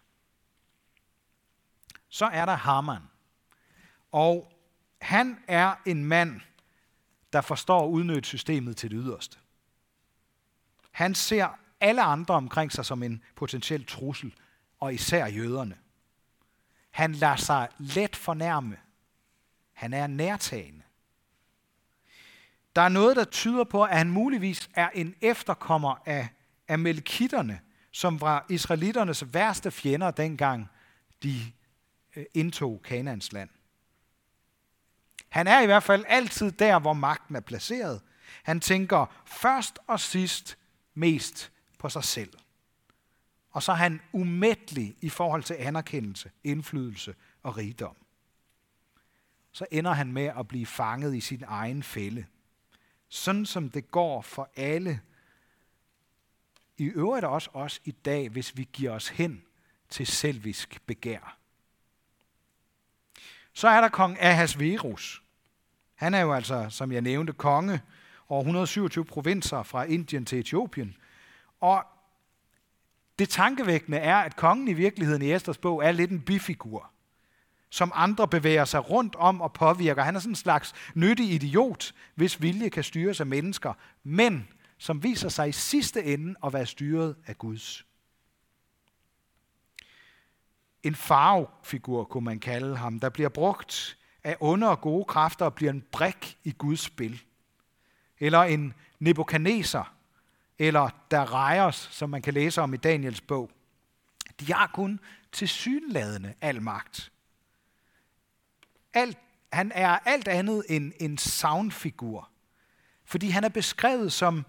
Så 2.08 2.26
er 2.26 2.44
der 2.44 2.54
Haman. 2.54 3.02
Og 4.12 4.52
han 5.00 5.38
er 5.48 5.74
en 5.86 6.04
mand, 6.04 6.40
der 7.32 7.40
forstår 7.40 7.84
at 7.84 7.90
udnytte 7.90 8.28
systemet 8.28 8.76
til 8.76 8.90
det 8.90 8.98
yderste. 9.02 9.38
Han 10.90 11.14
ser 11.14 11.48
alle 11.80 12.02
andre 12.02 12.34
omkring 12.34 12.72
sig 12.72 12.84
som 12.84 13.02
en 13.02 13.22
potentiel 13.34 13.86
trussel, 13.86 14.34
og 14.80 14.94
især 14.94 15.26
jøderne. 15.26 15.78
Han 16.90 17.12
lader 17.12 17.36
sig 17.36 17.68
let 17.78 18.16
fornærme. 18.16 18.76
Han 19.76 19.92
er 19.92 20.06
nærtagende. 20.06 20.82
Der 22.76 22.82
er 22.82 22.88
noget, 22.88 23.16
der 23.16 23.24
tyder 23.24 23.64
på, 23.64 23.82
at 23.84 23.98
han 23.98 24.10
muligvis 24.10 24.70
er 24.74 24.88
en 24.88 25.14
efterkommer 25.20 26.02
af 26.06 26.28
Amalekitterne, 26.68 27.60
som 27.92 28.20
var 28.20 28.46
israelitternes 28.48 29.34
værste 29.34 29.70
fjender 29.70 30.10
dengang 30.10 30.68
de 31.22 31.40
øh, 32.16 32.24
indtog 32.34 32.80
Kanaans 32.84 33.32
land. 33.32 33.50
Han 35.28 35.46
er 35.46 35.60
i 35.60 35.66
hvert 35.66 35.82
fald 35.82 36.04
altid 36.08 36.52
der, 36.52 36.78
hvor 36.78 36.92
magten 36.92 37.36
er 37.36 37.40
placeret. 37.40 38.00
Han 38.42 38.60
tænker 38.60 39.22
først 39.26 39.78
og 39.86 40.00
sidst 40.00 40.58
mest 40.94 41.52
på 41.78 41.88
sig 41.88 42.04
selv. 42.04 42.32
Og 43.50 43.62
så 43.62 43.72
er 43.72 43.76
han 43.76 44.00
umættelig 44.12 44.96
i 45.00 45.08
forhold 45.08 45.42
til 45.42 45.54
anerkendelse, 45.54 46.30
indflydelse 46.44 47.14
og 47.42 47.56
rigdom. 47.56 47.96
Så 49.56 49.66
ender 49.70 49.92
han 49.92 50.12
med 50.12 50.32
at 50.38 50.48
blive 50.48 50.66
fanget 50.66 51.14
i 51.14 51.20
sin 51.20 51.44
egen 51.46 51.82
fælde. 51.82 52.26
Sådan 53.08 53.46
som 53.46 53.70
det 53.70 53.90
går 53.90 54.22
for 54.22 54.50
alle. 54.56 55.00
I 56.76 56.84
øvrigt 56.84 57.24
også 57.24 57.50
os 57.52 57.80
i 57.84 57.90
dag, 57.90 58.28
hvis 58.28 58.56
vi 58.56 58.68
giver 58.72 58.90
os 58.90 59.08
hen 59.08 59.42
til 59.88 60.06
selvisk 60.06 60.80
begær. 60.86 61.38
Så 63.52 63.68
er 63.68 63.80
der 63.80 63.88
kong 63.88 64.16
Ahasverus. 64.20 65.22
Han 65.94 66.14
er 66.14 66.20
jo 66.20 66.32
altså, 66.32 66.66
som 66.70 66.92
jeg 66.92 67.02
nævnte, 67.02 67.32
konge 67.32 67.80
over 68.28 68.40
127 68.40 69.04
provinser 69.04 69.62
fra 69.62 69.84
Indien 69.84 70.24
til 70.24 70.38
Etiopien. 70.38 70.96
Og 71.60 71.84
det 73.18 73.28
tankevækkende 73.28 73.98
er, 73.98 74.16
at 74.16 74.36
kongen 74.36 74.68
i 74.68 74.72
virkeligheden 74.72 75.22
i 75.22 75.32
Esters 75.32 75.58
bog 75.58 75.84
er 75.84 75.92
lidt 75.92 76.10
en 76.10 76.22
bifigur, 76.22 76.90
som 77.76 77.92
andre 77.94 78.28
bevæger 78.28 78.64
sig 78.64 78.90
rundt 78.90 79.14
om 79.14 79.40
og 79.40 79.52
påvirker. 79.52 80.02
Han 80.02 80.16
er 80.16 80.20
sådan 80.20 80.32
en 80.32 80.36
slags 80.36 80.74
nyttig 80.94 81.32
idiot, 81.32 81.94
hvis 82.14 82.42
vilje 82.42 82.68
kan 82.68 82.82
styres 82.82 83.20
af 83.20 83.26
mennesker, 83.26 83.72
men 84.04 84.48
som 84.78 85.02
viser 85.02 85.28
sig 85.28 85.48
i 85.48 85.52
sidste 85.52 86.04
ende 86.04 86.34
at 86.44 86.52
være 86.52 86.66
styret 86.66 87.16
af 87.26 87.38
Guds. 87.38 87.86
En 90.82 90.94
farvefigur 90.94 92.04
kunne 92.04 92.24
man 92.24 92.38
kalde 92.38 92.76
ham, 92.76 93.00
der 93.00 93.08
bliver 93.08 93.28
brugt 93.28 93.96
af 94.24 94.36
onde 94.40 94.68
og 94.68 94.80
gode 94.80 95.04
kræfter 95.04 95.44
og 95.44 95.54
bliver 95.54 95.72
en 95.72 95.84
brik 95.92 96.38
i 96.44 96.50
Guds 96.50 96.80
spil. 96.80 97.22
Eller 98.18 98.40
en 98.42 98.74
Nebuchadnezzar, 98.98 99.92
eller 100.58 100.88
der 101.10 101.32
rejers, 101.32 101.88
som 101.92 102.10
man 102.10 102.22
kan 102.22 102.34
læse 102.34 102.62
om 102.62 102.74
i 102.74 102.76
Daniels 102.76 103.20
bog. 103.20 103.50
De 104.40 104.52
har 104.52 104.70
kun 104.74 105.00
tilsyneladende 105.32 106.34
al 106.40 106.62
magt. 106.62 107.10
Alt, 108.96 109.18
han 109.52 109.72
er 109.74 109.88
alt 109.88 110.28
andet 110.28 110.64
end 110.68 110.92
en 111.00 111.18
soundfigur, 111.18 112.30
fordi 113.04 113.28
han 113.28 113.44
er 113.44 113.48
beskrevet 113.48 114.12
som 114.12 114.44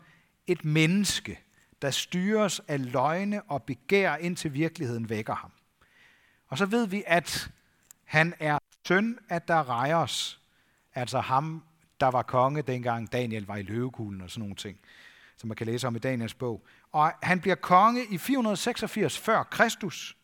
et 0.48 0.66
menneske, 0.66 1.40
der 1.82 1.92
styres 1.92 2.62
af 2.68 2.92
løgne 2.92 3.42
og 3.44 3.64
begær, 3.64 4.16
indtil 4.16 4.54
virkeligheden 4.54 5.10
vækker 5.10 5.36
ham. 5.36 5.52
Og 6.48 6.58
så 6.58 6.66
ved 6.66 6.88
vi, 6.88 7.04
at 7.08 7.52
han 8.04 8.34
er 8.40 8.60
søn 8.88 9.20
af 9.30 9.42
Darius, 9.42 10.42
altså 10.96 11.20
ham, 11.20 11.64
der 12.00 12.08
var 12.08 12.22
konge 12.22 12.62
dengang 12.62 13.12
Daniel 13.12 13.46
var 13.46 13.56
i 13.56 13.64
løvekuglen 13.64 14.22
og 14.22 14.30
sådan 14.30 14.40
nogle 14.42 14.56
ting, 14.56 14.80
som 15.38 15.48
man 15.48 15.58
kan 15.58 15.68
læse 15.68 15.88
om 15.88 15.96
i 15.96 16.00
Daniels 16.00 16.34
bog. 16.34 16.66
Og 16.92 17.14
han 17.24 17.42
bliver 17.42 17.56
konge 17.56 18.06
i 18.06 18.18
486 18.18 19.18
før 19.18 19.44
Kristus. 19.44 20.18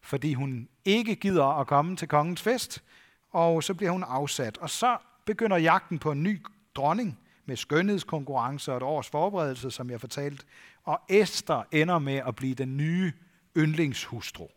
Fordi 0.00 0.34
hun 0.34 0.68
ikke 0.84 1.16
gider 1.16 1.44
at 1.44 1.66
komme 1.66 1.96
til 1.96 2.08
kongens 2.08 2.42
fest, 2.42 2.82
og 3.30 3.62
så 3.62 3.74
bliver 3.74 3.92
hun 3.92 4.02
afsat. 4.02 4.58
Og 4.58 4.70
så 4.70 4.98
begynder 5.24 5.56
jagten 5.56 5.98
på 5.98 6.12
en 6.12 6.22
ny 6.22 6.46
dronning 6.74 7.18
med 7.44 7.56
skønhedskonkurrence 7.56 8.72
og 8.72 8.76
et 8.76 8.82
års 8.82 9.08
forberedelse, 9.08 9.70
som 9.70 9.90
jeg 9.90 10.00
fortalte. 10.00 10.44
Og 10.84 11.00
Esther 11.08 11.62
ender 11.72 11.98
med 11.98 12.16
at 12.16 12.36
blive 12.36 12.54
den 12.54 12.76
nye 12.76 13.12
yndlingshustru. 13.56 14.48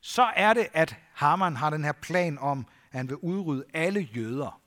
Så 0.00 0.22
er 0.22 0.54
det, 0.54 0.66
at 0.72 0.96
Haman 1.12 1.56
har 1.56 1.70
den 1.70 1.84
her 1.84 1.92
plan 1.92 2.38
om, 2.38 2.66
at 2.90 2.96
han 2.96 3.08
vil 3.08 3.16
udrydde 3.16 3.64
alle 3.74 4.00
jøder. 4.00 4.60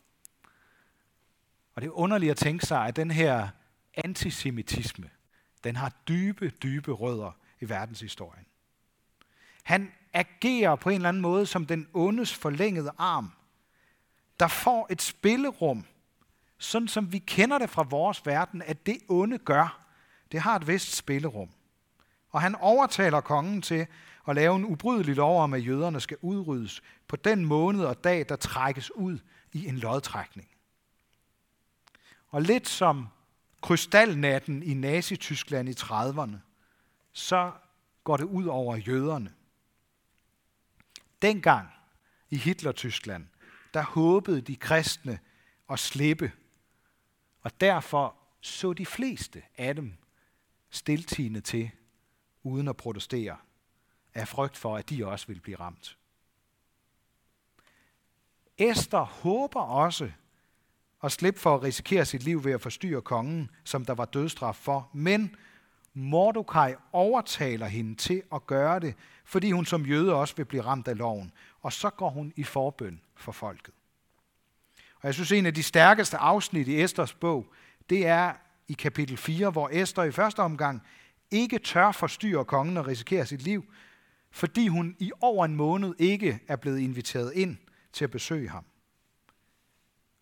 Og 1.76 1.82
det 1.82 1.88
er 1.88 1.92
underligt 1.92 2.32
at 2.32 2.38
tænke 2.38 2.66
sig, 2.66 2.88
at 2.88 2.96
den 2.96 3.12
her 3.12 3.48
antisemitisme, 3.94 5.10
den 5.64 5.76
har 5.76 5.92
dybe, 6.08 6.50
dybe 6.50 6.92
rødder 6.92 7.32
i 7.60 7.70
verdenshistorien. 7.70 8.46
Han 9.64 9.92
agerer 10.14 10.76
på 10.76 10.90
en 10.90 10.96
eller 10.96 11.10
anden 11.10 11.22
måde 11.22 11.46
som 11.46 11.66
den 11.66 11.88
ondes 11.94 12.34
forlængede 12.34 12.92
arm, 12.98 13.32
der 14.40 14.48
får 14.48 14.88
et 14.90 15.02
spillerum, 15.02 15.86
sådan 16.58 16.88
som 16.88 17.12
vi 17.12 17.20
kender 17.20 17.58
det 17.58 17.70
fra 17.70 17.84
vores 17.84 18.26
verden, 18.26 18.62
at 18.62 18.86
det 18.86 18.98
onde 19.10 19.38
gør, 19.38 19.86
det 20.32 20.40
har 20.42 20.56
et 20.56 20.68
vist 20.68 20.96
spillerum. 20.96 21.50
Og 22.30 22.42
han 22.42 22.56
overtaler 22.56 23.22
kongen 23.22 23.62
til 23.62 23.88
at 24.28 24.36
lave 24.36 24.56
en 24.56 24.66
ubrydelig 24.66 25.16
lov 25.16 25.42
om, 25.42 25.54
at 25.54 25.68
jøderne 25.68 26.00
skal 26.00 26.18
udryddes 26.22 26.82
på 27.08 27.16
den 27.16 27.46
måned 27.46 27.86
og 27.86 28.04
dag, 28.04 28.26
der 28.30 28.36
trækkes 28.36 28.96
ud 28.96 29.20
i 29.54 29.68
en 29.68 29.78
lodtrækning. 29.78 30.50
Og 32.28 32.42
lidt 32.42 32.70
som 32.70 33.08
krystalnatten 33.62 34.64
i 34.64 34.74
Nazi-Tyskland 34.74 35.70
i 35.70 35.74
30'erne, 35.74 36.38
så 37.12 37.52
går 38.04 38.18
det 38.18 38.24
ud 38.24 38.46
over 38.46 38.76
jøderne. 38.76 39.34
Dengang 41.22 41.70
i 42.30 42.38
Hitler-Tyskland, 42.38 43.28
der 43.74 43.82
håbede 43.84 44.42
de 44.42 44.56
kristne 44.56 45.20
at 45.70 45.80
slippe, 45.80 46.32
og 47.42 47.62
derfor 47.62 48.16
så 48.42 48.74
de 48.74 48.86
fleste 48.86 49.44
af 49.58 49.76
dem 49.76 49.94
stiltigende 50.70 51.42
til, 51.42 51.72
uden 52.44 52.68
at 52.68 52.78
protestere, 52.78 53.38
af 54.14 54.28
frygt 54.28 54.58
for, 54.58 54.78
at 54.78 54.90
de 54.90 55.08
også 55.08 55.28
ville 55.28 55.42
blive 55.42 55.60
ramt. 55.60 55.98
Esther 58.58 59.00
håber 59.00 59.62
også 59.62 60.12
og 61.02 61.12
slippe 61.12 61.40
for 61.40 61.56
at 61.56 61.64
risikere 61.64 62.06
sit 62.06 62.24
liv 62.24 62.44
ved 62.44 62.52
at 62.52 62.62
forstyrre 62.62 63.02
kongen, 63.02 63.50
som 63.64 63.86
der 63.86 63.94
var 63.94 64.06
dødstraf 64.06 64.56
for, 64.56 64.90
men 64.94 65.36
Mordokaj 65.94 66.76
overtaler 66.92 67.66
hende 67.66 67.96
til 67.96 68.24
at 68.34 68.48
gøre 68.48 68.80
det, 68.80 68.96
fordi 69.26 69.52
hun 69.52 69.66
som 69.66 69.86
jøde 69.86 70.16
også 70.16 70.36
vil 70.36 70.46
blive 70.46 70.62
ramt 70.62 70.88
af 70.88 70.98
loven. 70.98 71.32
Og 71.62 71.74
så 71.74 71.90
går 71.90 72.10
hun 72.10 72.34
i 72.36 72.44
forbøn 72.44 73.02
for 73.16 73.32
folket. 73.32 73.74
Og 74.96 75.08
jeg 75.08 75.14
synes, 75.14 75.32
en 75.32 75.46
af 75.46 75.54
de 75.54 75.64
stærkeste 75.64 76.18
afsnit 76.18 76.68
i 76.68 76.82
Esters 76.82 77.14
bog, 77.14 77.54
det 77.90 78.08
er 78.08 78.34
i 78.68 78.74
kapitel 78.74 79.18
4, 79.18 79.50
hvor 79.50 79.70
Esther 79.72 80.04
i 80.04 80.12
første 80.12 80.40
omgang 80.40 80.82
ikke 81.32 81.60
tør 81.60 81.92
forstyrre 81.92 82.46
kongen 82.46 82.78
og 82.78 82.88
risikere 82.88 83.26
sit 83.26 83.42
liv, 83.42 83.66
fordi 84.32 84.68
hun 84.68 84.96
i 85.00 85.12
over 85.22 85.46
en 85.46 85.56
måned 85.56 85.94
ikke 86.00 86.40
er 86.48 86.56
blevet 86.56 86.80
inviteret 86.80 87.34
ind 87.34 87.58
til 87.94 88.04
at 88.04 88.12
besøge 88.12 88.50
ham. 88.50 88.64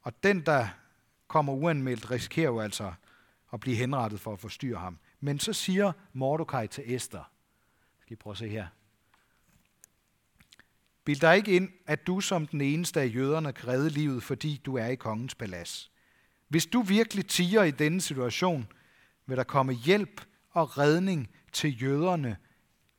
Og 0.01 0.23
den, 0.23 0.45
der 0.45 0.67
kommer 1.27 1.53
uanmeldt, 1.53 2.11
risikerer 2.11 2.47
jo 2.47 2.59
altså 2.59 2.93
at 3.53 3.59
blive 3.59 3.75
henrettet 3.75 4.19
for 4.19 4.33
at 4.33 4.39
forstyrre 4.39 4.79
ham. 4.79 4.99
Men 5.19 5.39
så 5.39 5.53
siger 5.53 5.91
Mordecai 6.13 6.67
til 6.67 6.95
Esther, 6.95 7.31
skal 8.01 8.13
I 8.13 8.15
prøve 8.15 8.31
at 8.31 8.37
se 8.37 8.47
her. 8.47 8.67
Bild 11.03 11.19
dig 11.19 11.37
ikke 11.37 11.55
ind, 11.55 11.69
at 11.85 12.07
du 12.07 12.19
som 12.19 12.47
den 12.47 12.61
eneste 12.61 13.01
af 13.01 13.11
jøderne 13.15 13.53
kan 13.53 13.67
redde 13.67 13.89
livet, 13.89 14.23
fordi 14.23 14.61
du 14.65 14.75
er 14.75 14.85
i 14.85 14.95
kongens 14.95 15.35
palads. 15.35 15.91
Hvis 16.47 16.65
du 16.65 16.81
virkelig 16.81 17.27
tiger 17.27 17.63
i 17.63 17.71
denne 17.71 18.01
situation, 18.01 18.67
vil 19.25 19.37
der 19.37 19.43
komme 19.43 19.73
hjælp 19.73 20.21
og 20.51 20.77
redning 20.77 21.29
til 21.51 21.83
jøderne 21.83 22.37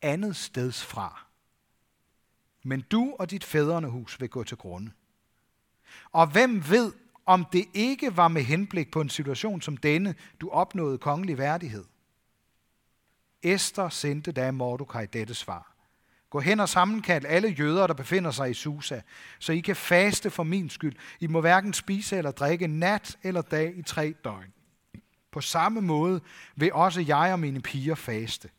andet 0.03 0.37
steds 0.37 0.85
fra. 0.85 1.27
Men 2.63 2.81
du 2.81 3.17
og 3.19 3.31
dit 3.31 3.45
fædrenehus 3.45 4.21
vil 4.21 4.29
gå 4.29 4.45
til 4.45 4.57
grunde. 4.57 4.93
Og 6.13 6.27
hvem 6.27 6.71
ved, 6.71 6.93
om 7.27 7.45
det 7.53 7.65
ikke 7.75 8.17
var 8.17 8.29
med 8.29 8.43
henblik 8.43 8.91
på 8.91 9.01
en 9.01 9.09
situation 9.09 9.63
som 9.63 9.77
denne, 9.77 10.15
du 10.41 10.49
opnåede 10.49 10.99
kongelig 10.99 11.39
værdighed? 11.39 11.85
Esther 13.43 13.89
sendte 13.89 14.33
da 14.33 14.51
Mordecai 14.51 15.07
dette 15.07 15.35
svar. 15.35 15.71
Gå 16.31 16.41
hen 16.41 16.61
og 16.61 16.69
sammenkald 16.69 17.25
alle 17.29 17.49
jøder, 17.49 17.87
der 17.87 17.95
befinder 17.95 18.31
sig 18.31 18.51
i 18.51 18.55
Susa, 18.55 19.01
så 19.39 19.53
I 19.53 19.61
kan 19.61 19.77
faste 19.77 20.31
for 20.31 20.43
min 20.43 20.71
skyld. 20.71 20.97
I 21.21 21.27
må 21.27 21.41
hverken 21.41 21.73
spise 21.73 22.17
eller 22.17 22.31
drikke 22.31 22.67
nat 22.67 23.19
eller 23.23 23.43
dag 23.43 23.77
i 23.77 23.83
tre 23.83 24.15
døgn. 24.25 24.53
På 25.31 25.41
samme 25.41 25.81
måde 25.81 26.21
vil 26.57 26.73
også 26.73 27.01
jeg 27.01 27.33
og 27.33 27.41
mine 27.41 27.61
piger 27.61 27.95
faste. 27.95 28.51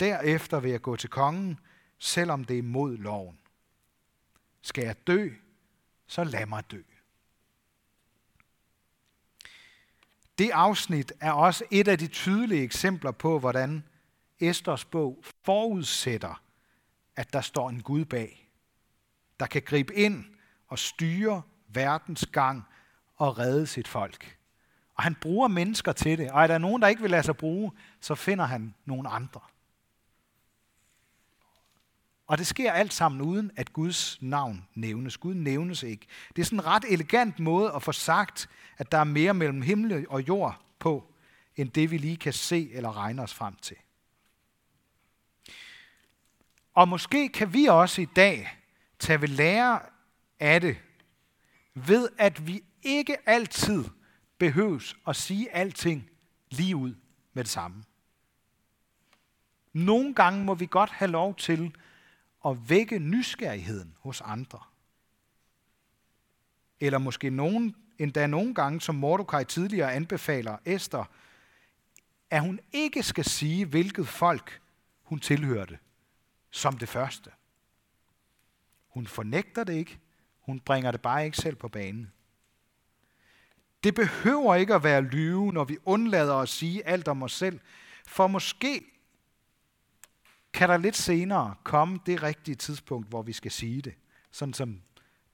Derefter 0.00 0.60
vil 0.60 0.70
jeg 0.70 0.82
gå 0.82 0.96
til 0.96 1.10
kongen, 1.10 1.58
selvom 1.98 2.44
det 2.44 2.58
er 2.58 2.62
mod 2.62 2.96
loven. 2.96 3.38
Skal 4.62 4.84
jeg 4.84 5.06
dø, 5.06 5.30
så 6.10 6.24
lad 6.24 6.46
mig 6.46 6.70
dø. 6.70 6.82
Det 10.38 10.50
afsnit 10.50 11.12
er 11.20 11.32
også 11.32 11.64
et 11.70 11.88
af 11.88 11.98
de 11.98 12.06
tydelige 12.06 12.62
eksempler 12.62 13.10
på, 13.10 13.38
hvordan 13.38 13.84
Esters 14.40 14.84
bog 14.84 15.24
forudsætter, 15.44 16.42
at 17.16 17.32
der 17.32 17.40
står 17.40 17.70
en 17.70 17.82
Gud 17.82 18.04
bag, 18.04 18.50
der 19.40 19.46
kan 19.46 19.62
gribe 19.62 19.94
ind 19.94 20.24
og 20.68 20.78
styre 20.78 21.42
verdens 21.68 22.26
gang 22.26 22.64
og 23.16 23.38
redde 23.38 23.66
sit 23.66 23.88
folk. 23.88 24.38
Og 24.94 25.02
han 25.02 25.14
bruger 25.14 25.48
mennesker 25.48 25.92
til 25.92 26.18
det. 26.18 26.30
Og 26.30 26.42
er 26.42 26.46
der 26.46 26.58
nogen, 26.58 26.82
der 26.82 26.88
ikke 26.88 27.02
vil 27.02 27.10
lade 27.10 27.22
sig 27.22 27.36
bruge, 27.36 27.72
så 28.00 28.14
finder 28.14 28.44
han 28.44 28.74
nogle 28.84 29.08
andre. 29.08 29.40
Og 32.30 32.38
det 32.38 32.46
sker 32.46 32.72
alt 32.72 32.92
sammen 32.92 33.20
uden, 33.20 33.50
at 33.56 33.72
Guds 33.72 34.22
navn 34.22 34.66
nævnes. 34.74 35.18
Gud 35.18 35.34
nævnes 35.34 35.82
ikke. 35.82 36.06
Det 36.36 36.42
er 36.42 36.46
sådan 36.46 36.58
en 36.58 36.66
ret 36.66 36.84
elegant 36.88 37.38
måde 37.38 37.72
at 37.72 37.82
få 37.82 37.92
sagt, 37.92 38.48
at 38.78 38.92
der 38.92 38.98
er 38.98 39.04
mere 39.04 39.34
mellem 39.34 39.62
himmel 39.62 40.06
og 40.08 40.28
jord 40.28 40.60
på, 40.78 41.12
end 41.56 41.70
det 41.70 41.90
vi 41.90 41.98
lige 41.98 42.16
kan 42.16 42.32
se 42.32 42.70
eller 42.72 42.96
regne 42.96 43.22
os 43.22 43.34
frem 43.34 43.54
til. 43.56 43.76
Og 46.74 46.88
måske 46.88 47.28
kan 47.28 47.52
vi 47.52 47.66
også 47.66 48.02
i 48.02 48.08
dag 48.16 48.58
tage 48.98 49.20
ved 49.20 49.28
lære 49.28 49.80
af 50.40 50.60
det, 50.60 50.76
ved 51.74 52.08
at 52.18 52.46
vi 52.46 52.62
ikke 52.82 53.28
altid 53.28 53.84
behøves 54.38 54.96
at 55.06 55.16
sige 55.16 55.54
alting 55.54 56.10
lige 56.50 56.76
ud 56.76 56.94
med 57.32 57.44
det 57.44 57.50
samme. 57.50 57.84
Nogle 59.72 60.14
gange 60.14 60.44
må 60.44 60.54
vi 60.54 60.66
godt 60.70 60.90
have 60.90 61.10
lov 61.10 61.34
til 61.34 61.74
at 62.46 62.70
vække 62.70 62.98
nysgerrigheden 62.98 63.96
hos 64.00 64.20
andre. 64.20 64.60
Eller 66.80 66.98
måske 66.98 67.30
nogen, 67.30 67.76
endda 67.98 68.26
nogle 68.26 68.54
gange, 68.54 68.80
som 68.80 68.94
Mordecai 68.94 69.44
tidligere 69.44 69.92
anbefaler 69.92 70.56
Esther, 70.64 71.04
at 72.30 72.40
hun 72.40 72.60
ikke 72.72 73.02
skal 73.02 73.24
sige, 73.24 73.66
hvilket 73.66 74.08
folk 74.08 74.60
hun 75.02 75.20
tilhørte, 75.20 75.78
som 76.50 76.78
det 76.78 76.88
første. 76.88 77.30
Hun 78.88 79.06
fornægter 79.06 79.64
det 79.64 79.72
ikke, 79.72 79.98
hun 80.40 80.60
bringer 80.60 80.90
det 80.90 81.00
bare 81.00 81.24
ikke 81.24 81.36
selv 81.36 81.56
på 81.56 81.68
banen. 81.68 82.12
Det 83.84 83.94
behøver 83.94 84.54
ikke 84.54 84.74
at 84.74 84.84
være 84.84 85.02
lyve, 85.02 85.52
når 85.52 85.64
vi 85.64 85.78
undlader 85.84 86.34
at 86.34 86.48
sige 86.48 86.86
alt 86.86 87.08
om 87.08 87.22
os 87.22 87.32
selv, 87.32 87.60
for 88.06 88.26
måske 88.26 88.89
kan 90.52 90.68
der 90.68 90.76
lidt 90.76 90.96
senere 90.96 91.54
komme 91.64 92.00
det 92.06 92.22
rigtige 92.22 92.54
tidspunkt, 92.54 93.08
hvor 93.08 93.22
vi 93.22 93.32
skal 93.32 93.50
sige 93.50 93.82
det, 93.82 93.94
sådan 94.30 94.54
som 94.54 94.82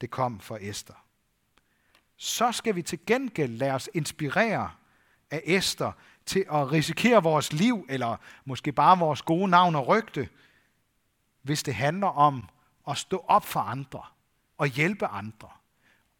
det 0.01 0.11
kom 0.11 0.41
for 0.41 0.59
Esther. 0.61 1.05
Så 2.17 2.53
skal 2.53 2.75
vi 2.75 2.83
til 2.83 3.07
gengæld 3.07 3.53
lade 3.53 3.73
os 3.73 3.89
inspirere 3.95 4.71
af 5.31 5.43
Esther 5.45 5.93
til 6.27 6.45
at 6.53 6.73
risikere 6.73 7.23
vores 7.23 7.53
liv, 7.53 7.87
eller 7.89 8.17
måske 8.45 8.73
bare 8.73 8.99
vores 8.99 9.23
gode 9.23 9.49
navn 9.49 9.75
og 9.75 9.87
rygte, 9.89 10.29
hvis 11.43 11.63
det 11.63 11.75
handler 11.75 12.07
om 12.07 12.49
at 12.89 12.99
stå 12.99 13.25
op 13.29 13.45
for 13.45 13.61
andre 13.61 14.03
og 14.59 14.67
hjælpe 14.67 15.07
andre 15.07 15.49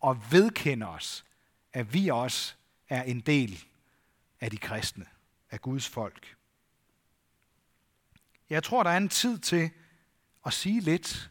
og 0.01 0.33
vedkende 0.33 0.89
os, 0.89 1.25
at 1.73 1.95
vi 1.95 2.09
også 2.09 2.55
er 2.89 3.03
en 3.03 3.21
del 3.21 3.65
af 4.41 4.51
de 4.51 4.59
kristne, 4.59 5.07
af 5.51 5.61
Guds 5.61 5.89
folk. 5.89 6.36
Jeg 8.51 8.63
tror, 8.63 8.83
der 8.83 8.91
er 8.91 8.97
en 8.97 9.09
tid 9.09 9.39
til 9.39 9.71
at 10.47 10.53
sige 10.53 10.81
lidt 10.81 11.31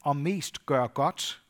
og 0.00 0.16
mest 0.16 0.66
gøre 0.66 0.88
godt, 0.88 1.42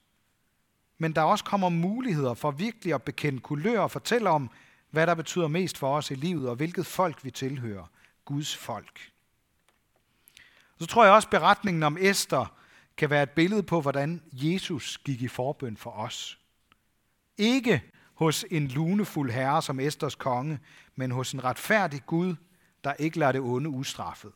men 0.99 1.13
der 1.13 1.23
også 1.23 1.45
kommer 1.45 1.69
muligheder 1.69 2.35
for 2.35 2.51
virkelig 2.51 2.95
at 2.95 3.03
bekende 3.03 3.41
kulør 3.41 3.81
og 3.81 3.91
fortælle 3.91 4.31
om, 4.31 4.51
hvad 4.91 5.07
der 5.07 5.15
betyder 5.15 5.49
mest 5.49 5.79
for 5.79 5.97
os 5.97 6.11
i 6.11 6.15
livet, 6.15 6.49
og 6.49 6.57
hvilket 6.57 6.87
folk 6.87 7.25
vi 7.25 7.31
tilhører. 7.31 7.87
Guds 8.25 8.57
folk. 8.57 9.11
Så 10.79 10.87
tror 10.87 11.05
jeg 11.05 11.13
også, 11.13 11.27
at 11.27 11.31
beretningen 11.31 11.83
om 11.83 11.97
Esther 12.01 12.55
kan 12.97 13.11
være 13.11 13.23
et 13.23 13.31
billede 13.31 13.63
på, 13.63 13.81
hvordan 13.81 14.23
Jesus 14.33 14.99
gik 14.99 15.23
i 15.23 15.29
forbøn 15.29 15.77
for 15.77 15.91
os. 15.91 16.39
Ikke 17.39 17.83
hos 18.15 18.45
en 18.51 18.69
lunefuld 18.69 19.31
herre 19.31 19.63
som 19.63 19.81
Esters 19.81 20.15
konge, 20.15 20.59
men 20.95 21.11
hos 21.11 21.33
en 21.33 21.45
retfærdig 21.45 22.07
Gud, 22.07 22.35
der 22.85 22.93
ikke 22.93 23.19
lader 23.19 23.33
det 23.33 23.41
onde 23.41 23.69
ustraffet. 23.71 24.33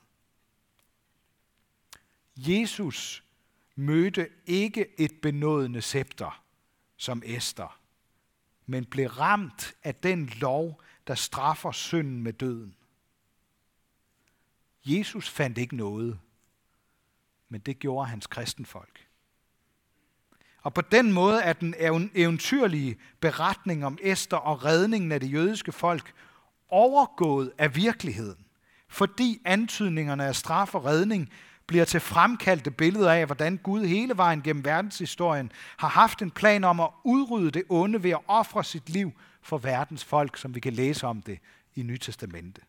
Jesus 2.38 3.24
mødte 3.77 4.29
ikke 4.46 5.01
et 5.01 5.12
benådende 5.22 5.83
scepter 5.83 6.44
som 6.96 7.22
Esther, 7.24 7.81
men 8.66 8.85
blev 8.85 9.09
ramt 9.09 9.74
af 9.85 9.94
den 9.94 10.27
lov, 10.27 10.83
der 11.07 11.14
straffer 11.14 11.72
synden 11.72 12.22
med 12.22 12.33
døden. 12.33 12.74
Jesus 14.85 15.29
fandt 15.29 15.59
ikke 15.59 15.77
noget, 15.77 16.18
men 17.48 17.61
det 17.61 17.79
gjorde 17.79 18.09
hans 18.09 18.27
kristenfolk. 18.27 19.09
Og 20.62 20.74
på 20.74 20.81
den 20.81 21.12
måde 21.12 21.42
er 21.42 21.53
den 21.53 21.74
eventyrlige 22.14 22.98
beretning 23.20 23.87
om 23.87 23.98
Esther 24.03 24.38
og 24.38 24.64
redningen 24.64 25.12
af 25.12 25.20
det 25.20 25.33
jødiske 25.33 25.72
folk 25.72 26.14
overgået 26.68 27.53
af 27.59 27.77
virkeligheden, 27.77 28.46
fordi 28.88 29.42
antydningerne 29.44 30.24
af 30.27 30.37
straf 30.37 30.74
og 30.74 30.85
redning 30.85 31.33
bliver 31.68 31.85
til 31.85 32.00
fremkaldte 32.00 32.70
billeder 32.70 33.12
af, 33.12 33.26
hvordan 33.26 33.57
Gud 33.57 33.85
hele 33.87 34.16
vejen 34.16 34.42
gennem 34.42 34.64
verdenshistorien 34.64 35.52
har 35.76 35.88
haft 35.88 36.22
en 36.22 36.31
plan 36.31 36.64
om 36.64 36.81
at 36.81 36.90
udrydde 37.04 37.50
det 37.50 37.62
onde 37.68 38.02
ved 38.02 38.11
at 38.11 38.20
ofre 38.26 38.64
sit 38.64 38.88
liv 38.88 39.12
for 39.42 39.59
verdens 39.59 40.04
folk, 40.04 40.37
som 40.37 40.54
vi 40.54 40.61
kan 40.61 40.72
læse 40.72 41.07
om 41.07 41.22
det 41.22 41.38
i 41.74 41.83
Nytestamentet. 41.83 42.64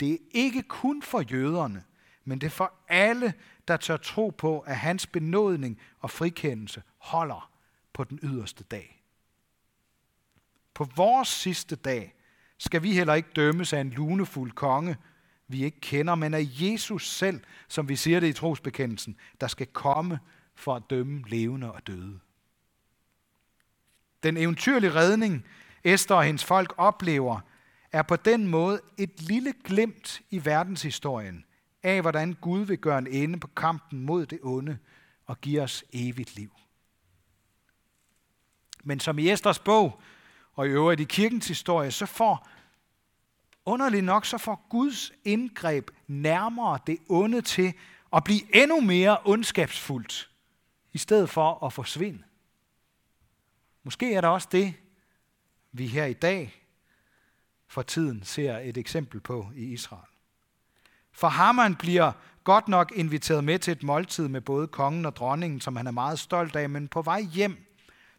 Det 0.00 0.12
er 0.12 0.18
ikke 0.30 0.62
kun 0.62 1.02
for 1.02 1.20
jøderne, 1.32 1.84
men 2.24 2.40
det 2.40 2.46
er 2.46 2.50
for 2.50 2.72
alle, 2.88 3.34
der 3.68 3.76
tør 3.76 3.96
tro 3.96 4.34
på, 4.38 4.60
at 4.60 4.76
hans 4.76 5.06
benådning 5.06 5.80
og 6.00 6.10
frikendelse 6.10 6.82
holder 6.98 7.50
på 7.92 8.04
den 8.04 8.18
yderste 8.22 8.64
dag. 8.64 9.02
På 10.74 10.88
vores 10.96 11.28
sidste 11.28 11.76
dag 11.76 12.14
skal 12.58 12.82
vi 12.82 12.92
heller 12.92 13.14
ikke 13.14 13.28
dømmes 13.36 13.72
af 13.72 13.80
en 13.80 13.90
lunefuld 13.90 14.52
konge, 14.52 14.96
vi 15.48 15.64
ikke 15.64 15.80
kender, 15.80 16.14
men 16.14 16.34
af 16.34 16.46
Jesus 16.50 17.10
selv, 17.10 17.40
som 17.68 17.88
vi 17.88 17.96
siger 17.96 18.20
det 18.20 18.26
i 18.26 18.32
trosbekendelsen, 18.32 19.16
der 19.40 19.46
skal 19.46 19.66
komme 19.66 20.18
for 20.54 20.74
at 20.74 20.82
dømme 20.90 21.24
levende 21.26 21.72
og 21.72 21.86
døde. 21.86 22.18
Den 24.22 24.36
eventyrlige 24.36 24.94
redning, 24.94 25.44
Esther 25.84 26.16
og 26.16 26.24
hendes 26.24 26.44
folk 26.44 26.74
oplever, 26.76 27.40
er 27.92 28.02
på 28.02 28.16
den 28.16 28.48
måde 28.48 28.80
et 28.98 29.22
lille 29.22 29.54
glimt 29.64 30.22
i 30.30 30.44
verdenshistorien 30.44 31.44
af, 31.82 32.00
hvordan 32.00 32.32
Gud 32.32 32.60
vil 32.60 32.78
gøre 32.78 32.98
en 32.98 33.06
ende 33.06 33.40
på 33.40 33.46
kampen 33.46 34.00
mod 34.00 34.26
det 34.26 34.38
onde 34.42 34.78
og 35.26 35.40
give 35.40 35.62
os 35.62 35.84
evigt 35.92 36.36
liv. 36.36 36.50
Men 38.84 39.00
som 39.00 39.18
i 39.18 39.30
Esters 39.30 39.58
bog, 39.58 40.00
og 40.54 40.66
i 40.66 40.70
øvrigt 40.70 41.00
i 41.00 41.04
kirkens 41.04 41.48
historie, 41.48 41.90
så 41.90 42.06
får 42.06 42.48
underligt 43.66 44.04
nok, 44.04 44.26
så 44.26 44.38
får 44.38 44.66
Guds 44.68 45.12
indgreb 45.24 45.90
nærmere 46.06 46.78
det 46.86 46.98
onde 47.08 47.40
til 47.40 47.74
at 48.12 48.24
blive 48.24 48.56
endnu 48.56 48.80
mere 48.80 49.18
ondskabsfuldt, 49.24 50.30
i 50.92 50.98
stedet 50.98 51.30
for 51.30 51.66
at 51.66 51.72
forsvinde. 51.72 52.22
Måske 53.82 54.14
er 54.14 54.20
der 54.20 54.28
også 54.28 54.48
det, 54.52 54.74
vi 55.72 55.86
her 55.86 56.04
i 56.04 56.12
dag 56.12 56.64
for 57.66 57.82
tiden 57.82 58.24
ser 58.24 58.58
et 58.58 58.76
eksempel 58.76 59.20
på 59.20 59.50
i 59.56 59.72
Israel. 59.72 60.08
For 61.12 61.28
Haman 61.28 61.76
bliver 61.76 62.12
godt 62.44 62.68
nok 62.68 62.92
inviteret 62.94 63.44
med 63.44 63.58
til 63.58 63.72
et 63.72 63.82
måltid 63.82 64.28
med 64.28 64.40
både 64.40 64.66
kongen 64.66 65.06
og 65.06 65.16
dronningen, 65.16 65.60
som 65.60 65.76
han 65.76 65.86
er 65.86 65.90
meget 65.90 66.18
stolt 66.18 66.56
af, 66.56 66.70
men 66.70 66.88
på 66.88 67.02
vej 67.02 67.20
hjem, 67.20 67.66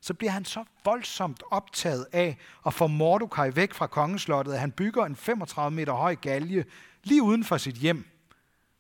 så 0.06 0.14
bliver 0.14 0.32
han 0.32 0.46
så 0.46 0.64
voldsomt 0.84 1.44
optaget 1.52 2.08
af 2.12 2.38
at 2.66 2.74
få 2.74 2.88
Mordecai 2.88 3.56
væk 3.56 3.74
fra 3.74 3.88
kongeslottet, 3.88 4.54
at 4.54 4.60
han 4.60 4.72
bygger 4.72 5.06
en 5.06 5.16
35 5.16 5.76
meter 5.76 5.94
høj 5.94 6.16
galge 6.16 6.66
lige 7.04 7.24
uden 7.24 7.44
for 7.44 7.58
sit 7.58 7.76
hjem, 7.76 8.08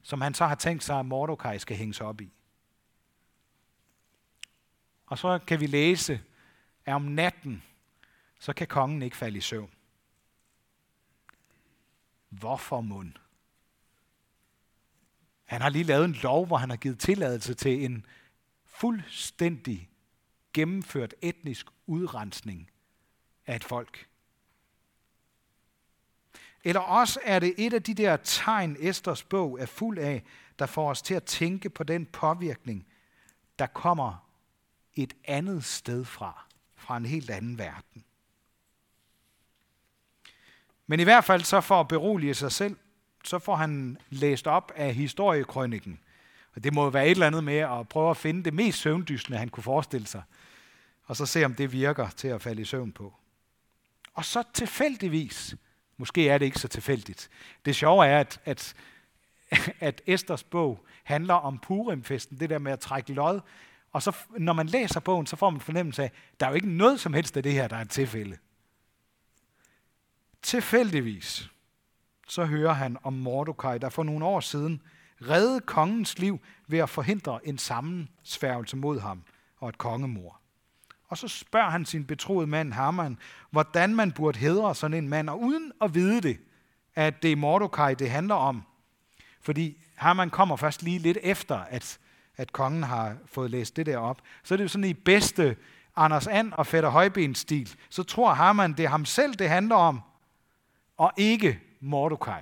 som 0.03 0.21
han 0.21 0.33
så 0.33 0.45
har 0.45 0.55
tænkt 0.55 0.83
sig, 0.83 0.99
at 0.99 1.05
Mordecai 1.05 1.59
skal 1.59 1.77
hænges 1.77 2.01
op 2.01 2.21
i. 2.21 2.31
Og 5.05 5.17
så 5.17 5.39
kan 5.47 5.59
vi 5.59 5.67
læse, 5.67 6.21
at 6.85 6.93
om 6.93 7.01
natten, 7.01 7.63
så 8.39 8.53
kan 8.53 8.67
kongen 8.67 9.01
ikke 9.01 9.17
falde 9.17 9.37
i 9.37 9.41
søvn. 9.41 9.71
Hvorfor 12.29 12.81
mund? 12.81 13.13
Han 15.45 15.61
har 15.61 15.69
lige 15.69 15.83
lavet 15.83 16.05
en 16.05 16.17
lov, 16.23 16.45
hvor 16.45 16.57
han 16.57 16.69
har 16.69 16.77
givet 16.77 16.99
tilladelse 16.99 17.53
til 17.53 17.85
en 17.85 18.05
fuldstændig 18.65 19.89
gennemført 20.55 21.13
etnisk 21.21 21.67
udrensning 21.85 22.69
af 23.47 23.55
et 23.55 23.63
folk. 23.63 24.07
Eller 26.63 26.81
også 26.81 27.19
er 27.23 27.39
det 27.39 27.53
et 27.57 27.73
af 27.73 27.83
de 27.83 27.93
der 27.93 28.17
tegn, 28.17 28.77
Esters 28.79 29.23
bog 29.23 29.59
er 29.61 29.65
fuld 29.65 29.97
af, 29.97 30.23
der 30.59 30.65
får 30.65 30.89
os 30.89 31.01
til 31.01 31.13
at 31.13 31.23
tænke 31.23 31.69
på 31.69 31.83
den 31.83 32.05
påvirkning, 32.05 32.87
der 33.59 33.65
kommer 33.65 34.27
et 34.95 35.13
andet 35.23 35.65
sted 35.65 36.05
fra, 36.05 36.45
fra 36.75 36.97
en 36.97 37.05
helt 37.05 37.29
anden 37.29 37.57
verden. 37.57 38.03
Men 40.87 40.99
i 40.99 41.03
hvert 41.03 41.23
fald 41.23 41.43
så 41.43 41.61
for 41.61 41.79
at 41.79 41.87
berolige 41.87 42.33
sig 42.33 42.51
selv, 42.51 42.77
så 43.23 43.39
får 43.39 43.55
han 43.55 43.97
læst 44.09 44.47
op 44.47 44.71
af 44.75 44.93
historiekrønningen. 44.93 45.99
Og 46.55 46.63
det 46.63 46.73
må 46.73 46.89
være 46.89 47.05
et 47.05 47.11
eller 47.11 47.27
andet 47.27 47.43
med 47.43 47.57
at 47.57 47.89
prøve 47.89 48.09
at 48.09 48.17
finde 48.17 48.43
det 48.43 48.53
mest 48.53 48.79
søvndysende, 48.79 49.37
han 49.37 49.49
kunne 49.49 49.63
forestille 49.63 50.07
sig. 50.07 50.23
Og 51.05 51.15
så 51.15 51.25
se, 51.25 51.45
om 51.45 51.55
det 51.55 51.71
virker 51.71 52.09
til 52.09 52.27
at 52.27 52.41
falde 52.41 52.61
i 52.61 52.65
søvn 52.65 52.91
på. 52.91 53.13
Og 54.13 54.25
så 54.25 54.43
tilfældigvis, 54.53 55.55
måske 55.97 56.29
er 56.29 56.37
det 56.37 56.45
ikke 56.45 56.59
så 56.59 56.67
tilfældigt. 56.67 57.29
Det 57.65 57.75
sjove 57.75 58.05
er, 58.05 58.19
at, 58.19 58.41
at, 58.45 58.75
at 59.79 60.01
Esters 60.05 60.43
bog 60.43 60.85
handler 61.03 61.33
om 61.33 61.59
Purimfesten, 61.59 62.39
det 62.39 62.49
der 62.49 62.59
med 62.59 62.71
at 62.71 62.79
trække 62.79 63.13
lod. 63.13 63.41
Og 63.91 64.01
så, 64.01 64.15
når 64.37 64.53
man 64.53 64.67
læser 64.67 64.99
bogen, 64.99 65.25
så 65.25 65.35
får 65.35 65.49
man 65.49 65.61
fornemmelse 65.61 66.03
af, 66.03 66.05
at 66.05 66.39
der 66.39 66.45
er 66.45 66.49
jo 66.49 66.55
ikke 66.55 66.69
noget 66.69 66.99
som 66.99 67.13
helst 67.13 67.37
af 67.37 67.43
det 67.43 67.53
her, 67.53 67.67
der 67.67 67.75
er 67.75 67.81
et 67.81 67.89
tilfælde. 67.89 68.37
Tilfældigvis, 70.41 71.49
så 72.27 72.45
hører 72.45 72.73
han 72.73 72.97
om 73.03 73.13
Mordecai, 73.13 73.77
der 73.77 73.89
for 73.89 74.03
nogle 74.03 74.25
år 74.25 74.39
siden 74.39 74.81
redde 75.21 75.61
kongens 75.61 76.19
liv 76.19 76.39
ved 76.67 76.79
at 76.79 76.89
forhindre 76.89 77.47
en 77.47 77.57
sammensværgelse 77.57 78.77
mod 78.77 78.99
ham 78.99 79.23
og 79.57 79.69
et 79.69 79.77
kongemor. 79.77 80.41
Og 81.07 81.17
så 81.17 81.27
spørger 81.27 81.69
han 81.69 81.85
sin 81.85 82.05
betroede 82.05 82.47
mand 82.47 82.73
Haman, 82.73 83.17
hvordan 83.51 83.95
man 83.95 84.11
burde 84.11 84.39
hedre 84.39 84.75
sådan 84.75 84.97
en 84.97 85.09
mand, 85.09 85.29
og 85.29 85.41
uden 85.41 85.71
at 85.81 85.95
vide 85.95 86.21
det, 86.21 86.39
at 86.95 87.23
det 87.23 87.31
er 87.31 87.35
Mordecai, 87.35 87.95
det 87.95 88.09
handler 88.09 88.35
om. 88.35 88.63
Fordi 89.41 89.77
Haman 89.95 90.29
kommer 90.29 90.55
først 90.55 90.83
lige 90.83 90.99
lidt 90.99 91.17
efter, 91.21 91.59
at, 91.59 91.99
at 92.37 92.53
kongen 92.53 92.83
har 92.83 93.17
fået 93.25 93.51
læst 93.51 93.75
det 93.75 93.85
der 93.85 93.97
op. 93.97 94.21
Så 94.43 94.53
er 94.53 94.57
det 94.57 94.63
jo 94.63 94.67
sådan 94.69 94.85
i 94.85 94.93
bedste 94.93 95.57
Anders 95.95 96.27
And 96.27 96.53
og 96.53 96.67
Fætter 96.67 96.89
Højbens 96.89 97.39
stil. 97.39 97.75
Så 97.89 98.03
tror 98.03 98.33
Haman, 98.33 98.73
det 98.73 98.85
er 98.85 98.89
ham 98.89 99.05
selv, 99.05 99.33
det 99.33 99.49
handler 99.49 99.75
om, 99.75 100.01
og 100.97 101.11
ikke 101.17 101.59
Mordecai. 101.79 102.41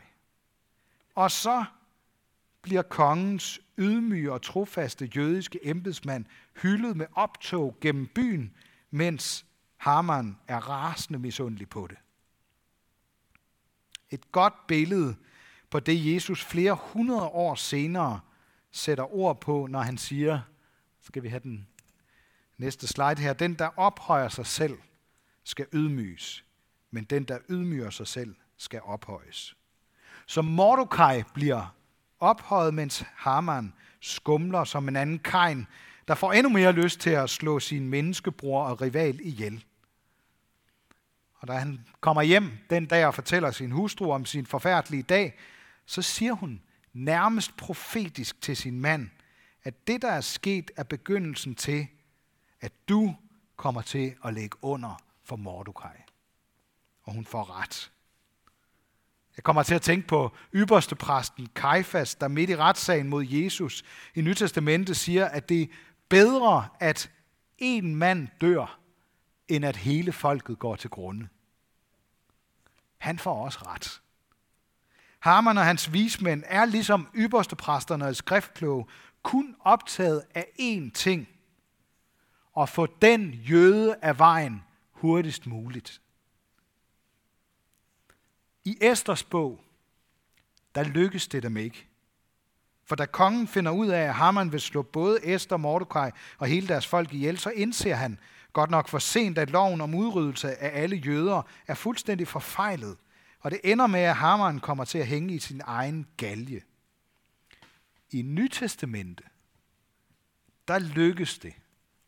Og 1.16 1.32
så 1.32 1.66
bliver 2.64 2.82
kongens 2.82 3.62
ydmyge 3.78 4.32
og 4.32 4.42
trofaste 4.42 5.06
jødiske 5.16 5.60
embedsmand 5.68 6.26
hyldet 6.62 6.98
med 6.98 7.06
optog 7.14 7.78
gennem 7.82 8.08
byen, 8.08 8.54
mens 8.92 9.46
Haman 9.78 10.38
er 10.48 10.70
rasende 10.70 11.20
misundelig 11.20 11.70
på 11.70 11.88
det. 11.90 11.98
Et 14.10 14.32
godt 14.32 14.68
billede 14.68 15.16
på 15.70 15.80
det, 15.80 16.14
Jesus 16.14 16.46
flere 16.46 16.78
hundrede 16.82 17.28
år 17.28 17.56
senere 17.56 18.20
sætter 18.72 19.16
ord 19.16 19.42
på, 19.42 19.68
når 19.68 19.80
han 19.80 19.98
siger, 19.98 20.42
skal 21.02 21.24
vi 21.24 21.28
have 21.28 21.40
den 21.40 21.68
næste 22.58 22.88
slide 22.88 23.22
her, 23.22 23.34
den 23.34 23.54
der 23.54 23.80
ophøjer 23.80 24.30
sig 24.30 24.46
selv 24.46 24.78
skal 25.44 25.68
ydmyges, 25.74 26.46
men 26.92 27.04
den 27.04 27.24
der 27.24 27.40
ydmyger 27.50 27.90
sig 27.90 28.08
selv 28.08 28.36
skal 28.58 28.82
ophøjes. 28.82 29.56
Så 30.28 30.42
Mordecai 30.42 31.24
bliver 31.34 31.76
ophøjet, 32.24 32.74
mens 32.74 33.04
Haman 33.16 33.74
skumler 34.00 34.64
som 34.64 34.88
en 34.88 34.96
anden 34.96 35.20
kain, 35.20 35.68
der 36.08 36.16
får 36.16 36.34
endnu 36.34 36.50
mere 36.50 36.72
lyst 36.72 37.00
til 37.00 37.10
at 37.10 37.30
slå 37.30 37.60
sin 37.60 37.90
menneskebror 37.90 38.64
og 38.64 38.82
rival 38.82 39.20
ihjel. 39.24 39.66
Og 41.36 41.48
da 41.48 41.54
han 41.54 41.86
kommer 42.00 42.22
hjem 42.22 42.52
den 42.70 42.86
dag 42.86 43.06
og 43.06 43.16
fortæller 43.16 43.52
sin 43.52 43.72
hustru 43.72 44.12
om 44.12 44.26
sin 44.26 44.46
forfærdelige 44.46 45.04
dag, 45.04 45.40
så 45.86 46.02
siger 46.02 46.34
hun 46.34 46.62
nærmest 46.94 47.58
profetisk 47.58 48.42
til 48.42 48.58
sin 48.58 48.82
mand, 48.82 49.10
at 49.64 49.88
det, 49.88 50.02
der 50.02 50.12
er 50.12 50.22
sket, 50.22 50.72
er 50.76 50.84
begyndelsen 50.84 51.56
til, 51.56 51.88
at 52.62 52.72
du 52.90 53.16
kommer 53.56 53.82
til 53.82 54.16
at 54.26 54.34
lægge 54.34 54.58
under 54.62 55.04
for 55.24 55.36
Mordecai. 55.36 55.98
Og 57.04 57.14
hun 57.14 57.26
får 57.26 57.62
ret. 57.62 57.92
Jeg 59.38 59.44
kommer 59.44 59.64
til 59.64 59.76
at 59.76 59.82
tænke 59.82 60.08
på 60.08 60.32
ypperste 60.54 60.96
præsten 60.96 61.48
Kajfas, 61.56 62.16
der 62.16 62.28
midt 62.28 62.50
i 62.50 62.56
retssagen 62.56 63.10
mod 63.10 63.26
Jesus 63.26 63.84
i 64.16 64.22
Nytestamentet 64.22 64.98
siger, 64.98 65.26
at 65.26 65.50
det 65.50 65.62
er 65.62 65.68
bedre, 66.10 66.68
at 66.80 67.12
en 67.58 67.96
mand 67.96 68.28
dør, 68.42 68.80
end 69.48 69.66
at 69.66 69.76
hele 69.76 70.12
folket 70.12 70.60
går 70.60 70.76
til 70.76 70.90
grunde. 70.90 71.28
Han 72.98 73.20
får 73.20 73.46
også 73.46 73.60
ret. 73.68 74.02
Haman 75.20 75.58
og 75.58 75.66
hans 75.66 75.94
vismænd 75.94 76.44
er 76.46 76.66
ligesom 76.66 77.08
ypperste 77.16 77.56
præsterne 77.56 78.06
og 78.06 78.16
skriftkloge 78.16 78.86
kun 79.24 79.56
optaget 79.60 80.24
af 80.36 80.46
én 80.60 80.92
ting. 80.92 81.28
At 82.58 82.70
få 82.70 82.88
den 83.02 83.34
jøde 83.34 83.96
af 84.02 84.20
vejen 84.20 84.64
hurtigst 84.92 85.48
muligt. 85.48 86.02
I 88.66 88.78
Esters 88.82 89.24
bog, 89.24 89.64
der 90.76 90.84
lykkes 90.84 91.28
det 91.28 91.44
dem 91.44 91.58
ikke. 91.58 91.88
For 92.86 92.96
da 92.96 93.06
kongen 93.06 93.48
finder 93.48 93.72
ud 93.72 93.88
af, 93.88 94.02
at 94.02 94.14
Haman 94.14 94.52
vil 94.52 94.62
slå 94.62 94.82
både 94.82 95.20
Esther, 95.24 95.58
Mordecai 95.58 96.12
og 96.38 96.48
hele 96.48 96.68
deres 96.68 96.88
folk 96.88 97.14
ihjel, 97.14 97.38
så 97.38 97.50
indser 97.50 97.96
han 97.96 98.20
godt 98.54 98.70
nok 98.70 98.88
for 98.88 99.00
sent, 99.00 99.38
at 99.38 99.50
loven 99.50 99.82
om 99.82 99.96
udryddelse 99.96 100.56
af 100.56 100.82
alle 100.84 100.96
jøder 100.96 101.42
er 101.68 101.74
fuldstændig 101.74 102.28
forfejlet. 102.28 102.98
Og 103.40 103.52
det 103.52 103.60
ender 103.64 103.88
med, 103.88 104.00
at 104.00 104.16
Haman 104.16 104.60
kommer 104.60 104.86
til 104.86 104.98
at 104.98 105.08
hænge 105.08 105.34
i 105.34 105.40
sin 105.40 105.62
egen 105.66 106.08
galge. 106.18 106.64
I 108.12 108.22
Nytestamentet, 108.22 109.26
der 110.68 110.80
lykkes 110.80 111.38
det 111.38 111.54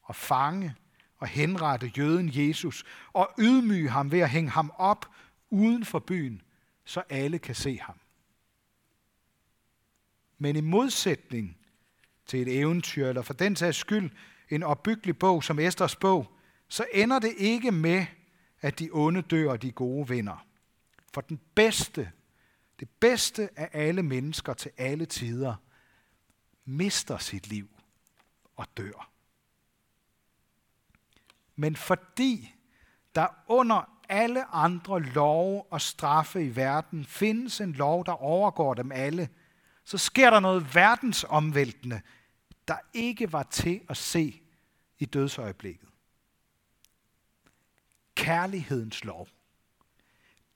at 0.09 0.15
fange 0.15 0.75
og 1.17 1.27
henrette 1.27 1.91
jøden 1.97 2.31
Jesus 2.33 2.83
og 3.13 3.31
ydmyge 3.39 3.89
ham 3.89 4.11
ved 4.11 4.19
at 4.19 4.29
hænge 4.29 4.49
ham 4.49 4.71
op 4.77 5.05
uden 5.49 5.85
for 5.85 5.99
byen, 5.99 6.41
så 6.85 7.03
alle 7.09 7.39
kan 7.39 7.55
se 7.55 7.79
ham. 7.79 7.99
Men 10.37 10.55
i 10.55 10.61
modsætning 10.61 11.57
til 12.25 12.41
et 12.41 12.59
eventyr, 12.59 13.07
eller 13.07 13.21
for 13.21 13.33
den 13.33 13.55
sags 13.55 13.77
skyld 13.77 14.11
en 14.49 14.63
opbyggelig 14.63 15.19
bog 15.19 15.43
som 15.43 15.59
Esters 15.59 15.95
bog, 15.95 16.31
så 16.67 16.85
ender 16.93 17.19
det 17.19 17.33
ikke 17.37 17.71
med, 17.71 18.05
at 18.61 18.79
de 18.79 18.89
onde 18.91 19.21
dør 19.21 19.51
og 19.51 19.61
de 19.61 19.71
gode 19.71 20.07
vinder. 20.07 20.45
For 21.13 21.21
den 21.21 21.39
bedste, 21.55 22.11
det 22.79 22.89
bedste 22.89 23.49
af 23.55 23.69
alle 23.73 24.03
mennesker 24.03 24.53
til 24.53 24.71
alle 24.77 25.05
tider, 25.05 25.55
mister 26.65 27.17
sit 27.17 27.47
liv 27.47 27.69
og 28.55 28.67
dør. 28.77 29.11
Men 31.55 31.75
fordi 31.75 32.55
der 33.15 33.27
under 33.47 33.94
alle 34.09 34.55
andre 34.55 35.01
love 35.01 35.63
og 35.71 35.81
straffe 35.81 36.45
i 36.45 36.55
verden 36.55 37.05
findes 37.05 37.61
en 37.61 37.73
lov, 37.73 38.05
der 38.05 38.23
overgår 38.23 38.73
dem 38.73 38.91
alle, 38.91 39.29
så 39.85 39.97
sker 39.97 40.29
der 40.29 40.39
noget 40.39 40.75
verdensomvæltende, 40.75 42.01
der 42.67 42.77
ikke 42.93 43.33
var 43.33 43.43
til 43.43 43.81
at 43.89 43.97
se 43.97 44.41
i 44.99 45.05
dødsøjeblikket. 45.05 45.89
Kærlighedens 48.15 49.03
lov. 49.03 49.27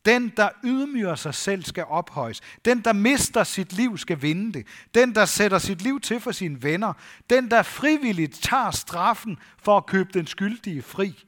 Den, 0.05 0.33
der 0.37 0.49
ydmyger 0.63 1.15
sig 1.15 1.35
selv, 1.35 1.63
skal 1.63 1.85
ophøjes. 1.85 2.41
Den, 2.65 2.81
der 2.81 2.93
mister 2.93 3.43
sit 3.43 3.73
liv, 3.73 3.97
skal 3.97 4.21
vinde 4.21 4.53
det. 4.53 4.67
Den, 4.95 5.15
der 5.15 5.25
sætter 5.25 5.59
sit 5.59 5.81
liv 5.81 5.99
til 5.99 6.19
for 6.19 6.31
sine 6.31 6.63
venner. 6.63 6.93
Den, 7.29 7.51
der 7.51 7.63
frivilligt 7.63 8.33
tager 8.43 8.71
straffen 8.71 9.37
for 9.57 9.77
at 9.77 9.85
købe 9.85 10.09
den 10.13 10.27
skyldige 10.27 10.81
fri 10.81 11.25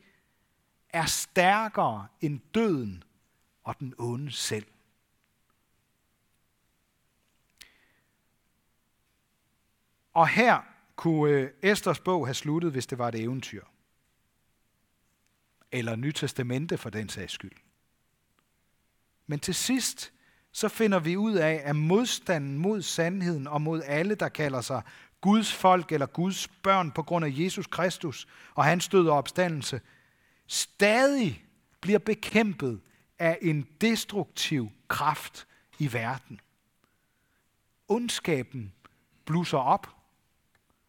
er 0.93 1.05
stærkere 1.05 2.07
end 2.21 2.39
døden 2.53 3.03
og 3.63 3.79
den 3.79 3.93
onde 3.97 4.31
selv. 4.31 4.65
Og 10.13 10.27
her 10.27 10.61
kunne 10.95 11.31
øh, 11.31 11.49
Esters 11.61 11.99
bog 11.99 12.27
have 12.27 12.33
sluttet, 12.33 12.71
hvis 12.71 12.87
det 12.87 12.97
var 12.97 13.07
et 13.07 13.15
eventyr. 13.15 13.63
Eller 15.71 15.95
Nyt 15.95 16.15
Testamente 16.15 16.77
for 16.77 16.89
den 16.89 17.09
sags 17.09 17.33
skyld. 17.33 17.57
Men 19.27 19.39
til 19.39 19.55
sidst, 19.55 20.13
så 20.51 20.67
finder 20.67 20.99
vi 20.99 21.17
ud 21.17 21.33
af, 21.33 21.61
at 21.65 21.75
modstanden 21.75 22.57
mod 22.57 22.81
sandheden 22.81 23.47
og 23.47 23.61
mod 23.61 23.81
alle, 23.85 24.15
der 24.15 24.29
kalder 24.29 24.61
sig 24.61 24.81
Guds 25.21 25.53
folk 25.53 25.91
eller 25.91 26.05
Guds 26.05 26.47
børn 26.47 26.91
på 26.91 27.03
grund 27.03 27.25
af 27.25 27.29
Jesus 27.33 27.67
Kristus 27.67 28.27
og 28.55 28.63
hans 28.63 28.87
død 28.87 29.07
og 29.07 29.17
opstandelse, 29.17 29.81
stadig 30.51 31.45
bliver 31.81 31.99
bekæmpet 31.99 32.81
af 33.19 33.37
en 33.41 33.67
destruktiv 33.81 34.71
kraft 34.87 35.47
i 35.79 35.93
verden. 35.93 36.39
Ondskaben 37.87 38.73
blusser 39.25 39.57
op 39.57 39.87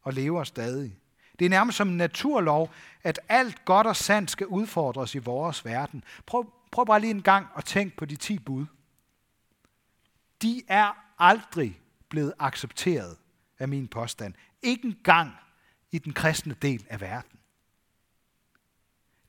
og 0.02 0.12
lever 0.12 0.44
stadig. 0.44 0.98
Det 1.38 1.44
er 1.44 1.48
nærmest 1.48 1.76
som 1.78 1.88
en 1.88 1.96
naturlov, 1.96 2.70
at 3.02 3.20
alt 3.28 3.64
godt 3.64 3.86
og 3.86 3.96
sandt 3.96 4.30
skal 4.30 4.46
udfordres 4.46 5.14
i 5.14 5.18
vores 5.18 5.64
verden. 5.64 6.04
Prøv, 6.26 6.52
prøv 6.70 6.86
bare 6.86 7.00
lige 7.00 7.10
en 7.10 7.22
gang 7.22 7.46
at 7.56 7.64
tænke 7.64 7.96
på 7.96 8.04
de 8.04 8.16
ti 8.16 8.38
bud. 8.38 8.66
De 10.42 10.62
er 10.68 11.04
aldrig 11.18 11.80
blevet 12.08 12.32
accepteret 12.38 13.16
af 13.58 13.68
min 13.68 13.88
påstand. 13.88 14.34
Ikke 14.62 14.84
engang 14.84 15.32
i 15.90 15.98
den 15.98 16.12
kristne 16.12 16.54
del 16.62 16.86
af 16.88 17.00
verden. 17.00 17.38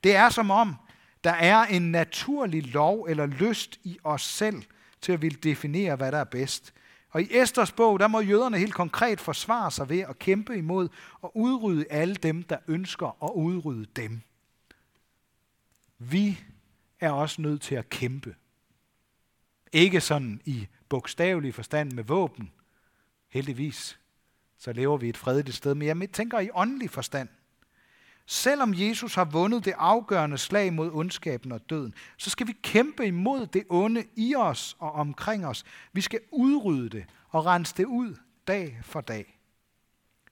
Det 0.03 0.15
er 0.15 0.29
som 0.29 0.51
om, 0.51 0.75
der 1.23 1.31
er 1.31 1.65
en 1.65 1.91
naturlig 1.91 2.73
lov 2.73 3.05
eller 3.09 3.25
lyst 3.25 3.79
i 3.83 3.99
os 4.03 4.21
selv 4.21 4.63
til 5.01 5.11
at 5.11 5.21
ville 5.21 5.37
definere, 5.43 5.95
hvad 5.95 6.11
der 6.11 6.17
er 6.17 6.23
bedst. 6.23 6.73
Og 7.09 7.21
i 7.21 7.37
Esters 7.37 7.71
bog, 7.71 7.99
der 7.99 8.07
må 8.07 8.19
jøderne 8.19 8.57
helt 8.57 8.73
konkret 8.73 9.19
forsvare 9.19 9.71
sig 9.71 9.89
ved 9.89 9.99
at 9.99 10.19
kæmpe 10.19 10.57
imod 10.57 10.89
og 11.21 11.37
udrydde 11.37 11.85
alle 11.89 12.15
dem, 12.15 12.43
der 12.43 12.57
ønsker 12.67 13.23
at 13.23 13.31
udrydde 13.35 13.85
dem. 13.95 14.21
Vi 15.97 16.39
er 16.99 17.11
også 17.11 17.41
nødt 17.41 17.61
til 17.61 17.75
at 17.75 17.89
kæmpe. 17.89 18.35
Ikke 19.71 20.01
sådan 20.01 20.41
i 20.45 20.67
bogstavelig 20.89 21.55
forstand 21.55 21.91
med 21.91 22.03
våben. 22.03 22.51
Heldigvis, 23.29 23.99
så 24.57 24.73
lever 24.73 24.97
vi 24.97 25.09
et 25.09 25.17
fredeligt 25.17 25.57
sted. 25.57 25.75
Men 25.75 25.87
jeg 25.87 26.11
tænker 26.11 26.39
i 26.39 26.49
åndelig 26.53 26.89
forstand. 26.89 27.29
Selvom 28.25 28.73
Jesus 28.75 29.15
har 29.15 29.25
vundet 29.25 29.65
det 29.65 29.73
afgørende 29.77 30.37
slag 30.37 30.73
mod 30.73 30.91
ondskaben 30.93 31.51
og 31.51 31.69
døden, 31.69 31.93
så 32.17 32.29
skal 32.29 32.47
vi 32.47 32.53
kæmpe 32.63 33.05
imod 33.07 33.47
det 33.47 33.63
onde 33.69 34.05
i 34.15 34.35
os 34.35 34.75
og 34.79 34.91
omkring 34.91 35.45
os. 35.45 35.63
Vi 35.93 36.01
skal 36.01 36.19
udrydde 36.31 36.89
det 36.89 37.05
og 37.29 37.45
rense 37.45 37.75
det 37.77 37.85
ud 37.85 38.15
dag 38.47 38.79
for 38.83 39.01
dag. 39.01 39.39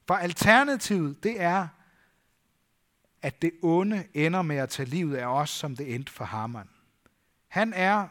For 0.07 0.15
alternativet, 0.15 1.23
det 1.23 1.41
er, 1.41 1.67
at 3.21 3.41
det 3.41 3.51
onde 3.61 4.03
ender 4.13 4.41
med 4.41 4.55
at 4.55 4.69
tage 4.69 4.89
livet 4.89 5.15
af 5.15 5.25
os, 5.25 5.49
som 5.49 5.75
det 5.75 5.95
endte 5.95 6.11
for 6.11 6.25
Haman. 6.25 6.69
Han 7.47 7.73
er 7.73 8.07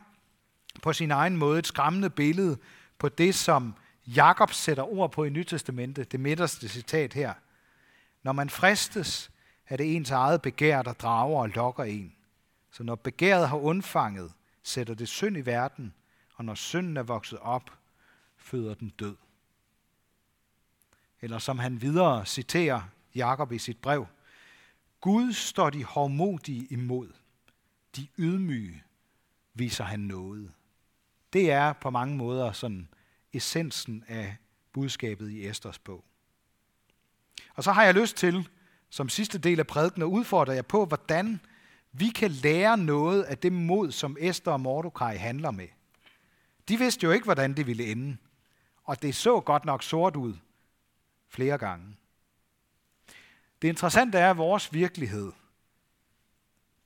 på 0.82 0.92
sin 0.92 1.10
egen 1.10 1.36
måde 1.36 1.58
et 1.58 1.66
skræmmende 1.66 2.10
billede 2.10 2.58
på 2.98 3.08
det, 3.08 3.34
som 3.34 3.74
Jakob 4.06 4.52
sætter 4.52 4.82
ord 4.82 5.12
på 5.12 5.24
i 5.24 5.30
Nytestamentet, 5.30 6.12
det 6.12 6.20
midterste 6.20 6.68
citat 6.68 7.14
her. 7.14 7.34
Når 8.22 8.32
man 8.32 8.50
fristes, 8.50 9.30
er 9.70 9.76
det 9.76 9.96
ens 9.96 10.10
eget 10.10 10.42
begær, 10.42 10.82
der 10.82 10.92
drager 10.92 11.40
og 11.40 11.48
lokker 11.48 11.84
en. 11.84 12.14
Så 12.70 12.82
når 12.82 12.94
begæret 12.94 13.48
har 13.48 13.56
undfanget, 13.56 14.32
sætter 14.62 14.94
det 14.94 15.08
synd 15.08 15.36
i 15.36 15.40
verden, 15.40 15.94
og 16.34 16.44
når 16.44 16.54
synden 16.54 16.96
er 16.96 17.02
vokset 17.02 17.38
op, 17.38 17.70
føder 18.36 18.74
den 18.74 18.88
død. 18.88 19.16
Eller 21.20 21.38
som 21.38 21.58
han 21.58 21.82
videre 21.82 22.26
citerer 22.26 22.82
Jakob 23.14 23.52
i 23.52 23.58
sit 23.58 23.78
brev, 23.78 24.06
Gud 25.00 25.32
står 25.32 25.70
de 25.70 25.84
hårdmodige 25.84 26.66
imod, 26.70 27.08
de 27.96 28.08
ydmyge 28.18 28.82
viser 29.54 29.84
han 29.84 30.00
noget. 30.00 30.52
Det 31.32 31.50
er 31.50 31.72
på 31.72 31.90
mange 31.90 32.16
måder 32.16 32.52
sådan 32.52 32.88
essensen 33.32 34.04
af 34.08 34.36
budskabet 34.72 35.30
i 35.30 35.46
Esters 35.46 35.78
bog. 35.78 36.04
Og 37.54 37.64
så 37.64 37.72
har 37.72 37.84
jeg 37.84 37.94
lyst 37.94 38.16
til, 38.16 38.48
som 38.90 39.08
sidste 39.08 39.38
del 39.38 39.60
af 39.60 39.66
prædiken, 39.66 40.02
udfordrer 40.02 40.52
jeg 40.52 40.56
jer 40.56 40.62
på, 40.68 40.84
hvordan 40.84 41.40
vi 41.92 42.08
kan 42.08 42.30
lære 42.30 42.78
noget 42.78 43.22
af 43.22 43.38
det 43.38 43.52
mod, 43.52 43.92
som 43.92 44.16
Esther 44.20 44.52
og 44.52 44.60
Mordecai 44.60 45.16
handler 45.16 45.50
med. 45.50 45.68
De 46.68 46.76
vidste 46.78 47.04
jo 47.04 47.10
ikke, 47.10 47.24
hvordan 47.24 47.54
det 47.54 47.66
ville 47.66 47.86
ende. 47.86 48.16
Og 48.84 49.02
det 49.02 49.14
så 49.14 49.40
godt 49.40 49.64
nok 49.64 49.82
sort 49.82 50.16
ud 50.16 50.34
flere 51.28 51.58
gange. 51.58 51.96
Det 53.62 53.68
interessante 53.68 54.18
er, 54.18 54.30
at 54.30 54.36
vores 54.36 54.72
virkelighed 54.72 55.32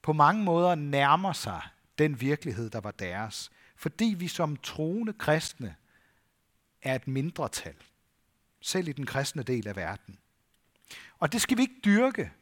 på 0.02 0.12
mange 0.12 0.44
måder 0.44 0.74
nærmer 0.74 1.32
sig 1.32 1.62
den 1.98 2.20
virkelighed, 2.20 2.70
der 2.70 2.80
var 2.80 2.90
deres. 2.90 3.50
Fordi 3.76 4.14
vi 4.18 4.28
som 4.28 4.57
troende 4.57 5.12
kristne 5.12 5.74
er 6.82 6.94
et 6.94 7.09
mindretal. 7.09 7.76
Selv 8.61 8.88
i 8.88 8.92
den 8.92 9.07
kristne 9.07 9.42
del 9.42 9.68
af 9.68 9.76
verden. 9.76 10.18
Og 11.25 11.33
det 11.33 11.41
skal 11.41 11.57
vi 11.57 11.62
ikke 11.62 11.81
dyrke, 11.85 12.33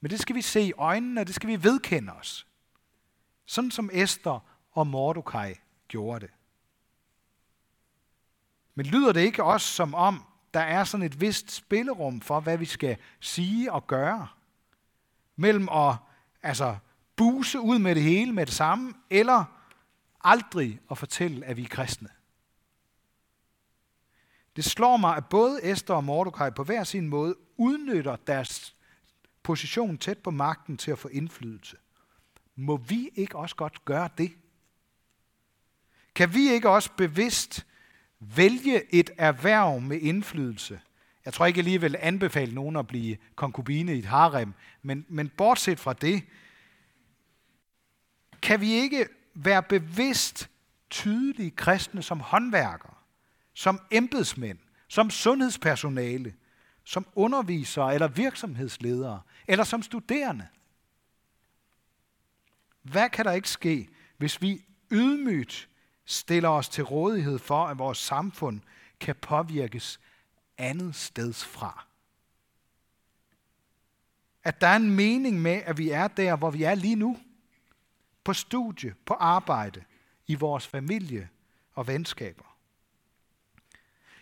men 0.00 0.10
det 0.10 0.20
skal 0.20 0.36
vi 0.36 0.42
se 0.42 0.62
i 0.62 0.72
øjnene, 0.72 1.20
og 1.20 1.26
det 1.26 1.34
skal 1.34 1.48
vi 1.48 1.62
vedkende 1.62 2.12
os. 2.12 2.46
Sådan 3.46 3.70
som 3.70 3.90
Esther 3.92 4.46
og 4.72 4.86
Mordecai 4.86 5.54
gjorde 5.88 6.20
det. 6.20 6.34
Men 8.74 8.86
lyder 8.86 9.12
det 9.12 9.20
ikke 9.20 9.44
også 9.44 9.66
som 9.66 9.94
om, 9.94 10.24
der 10.54 10.60
er 10.60 10.84
sådan 10.84 11.06
et 11.06 11.20
vist 11.20 11.50
spillerum 11.50 12.20
for, 12.20 12.40
hvad 12.40 12.58
vi 12.58 12.64
skal 12.64 12.96
sige 13.20 13.72
og 13.72 13.86
gøre? 13.86 14.28
Mellem 15.36 15.68
at 15.68 15.94
altså, 16.42 16.76
buse 17.16 17.60
ud 17.60 17.78
med 17.78 17.94
det 17.94 18.02
hele 18.02 18.32
med 18.32 18.46
det 18.46 18.54
samme, 18.54 18.94
eller 19.10 19.44
aldrig 20.20 20.80
at 20.90 20.98
fortælle, 20.98 21.46
at 21.46 21.56
vi 21.56 21.64
er 21.64 21.68
kristne. 21.68 22.08
Det 24.56 24.64
slår 24.64 24.96
mig, 24.96 25.16
at 25.16 25.26
både 25.26 25.64
Esther 25.64 25.96
og 25.96 26.04
Mordecai 26.04 26.50
på 26.50 26.64
hver 26.64 26.84
sin 26.84 27.08
måde 27.08 27.36
udnytter 27.56 28.16
deres 28.16 28.74
position 29.42 29.98
tæt 29.98 30.18
på 30.18 30.30
magten 30.30 30.76
til 30.76 30.90
at 30.90 30.98
få 30.98 31.08
indflydelse. 31.08 31.76
Må 32.56 32.76
vi 32.76 33.10
ikke 33.14 33.38
også 33.38 33.56
godt 33.56 33.84
gøre 33.84 34.08
det? 34.18 34.32
Kan 36.14 36.34
vi 36.34 36.50
ikke 36.50 36.70
også 36.70 36.90
bevidst 36.96 37.66
vælge 38.20 38.94
et 38.94 39.10
erhverv 39.18 39.80
med 39.80 40.00
indflydelse? 40.00 40.80
Jeg 41.24 41.34
tror 41.34 41.46
ikke, 41.46 41.58
jeg 41.58 41.64
lige 41.64 41.80
vil 41.80 41.96
anbefale 41.98 42.54
nogen 42.54 42.76
at 42.76 42.86
blive 42.86 43.16
konkubine 43.34 43.94
i 43.94 43.98
et 43.98 44.04
harem, 44.04 44.54
men, 44.82 45.06
men 45.08 45.28
bortset 45.28 45.80
fra 45.80 45.92
det, 45.92 46.22
kan 48.42 48.60
vi 48.60 48.72
ikke 48.72 49.06
være 49.34 49.62
bevidst 49.62 50.50
tydelige 50.90 51.50
kristne 51.50 52.02
som 52.02 52.20
håndværkere, 52.20 52.94
som 53.60 53.80
embedsmænd, 53.90 54.58
som 54.88 55.10
sundhedspersonale, 55.10 56.34
som 56.84 57.06
undervisere 57.14 57.94
eller 57.94 58.08
virksomhedsledere, 58.08 59.22
eller 59.48 59.64
som 59.64 59.82
studerende. 59.82 60.48
Hvad 62.82 63.10
kan 63.10 63.24
der 63.24 63.32
ikke 63.32 63.48
ske, 63.48 63.88
hvis 64.16 64.42
vi 64.42 64.64
ydmygt 64.90 65.68
stiller 66.04 66.48
os 66.48 66.68
til 66.68 66.84
rådighed 66.84 67.38
for, 67.38 67.66
at 67.66 67.78
vores 67.78 67.98
samfund 67.98 68.60
kan 69.00 69.16
påvirkes 69.16 70.00
andet 70.58 70.94
steds 70.94 71.44
fra? 71.44 71.86
At 74.44 74.60
der 74.60 74.66
er 74.66 74.76
en 74.76 74.90
mening 74.90 75.42
med, 75.42 75.62
at 75.64 75.78
vi 75.78 75.90
er 75.90 76.08
der, 76.08 76.36
hvor 76.36 76.50
vi 76.50 76.62
er 76.62 76.74
lige 76.74 76.96
nu. 76.96 77.18
På 78.24 78.32
studie, 78.32 78.94
på 79.06 79.14
arbejde, 79.14 79.84
i 80.26 80.34
vores 80.34 80.66
familie 80.66 81.28
og 81.74 81.86
venskaber. 81.86 82.49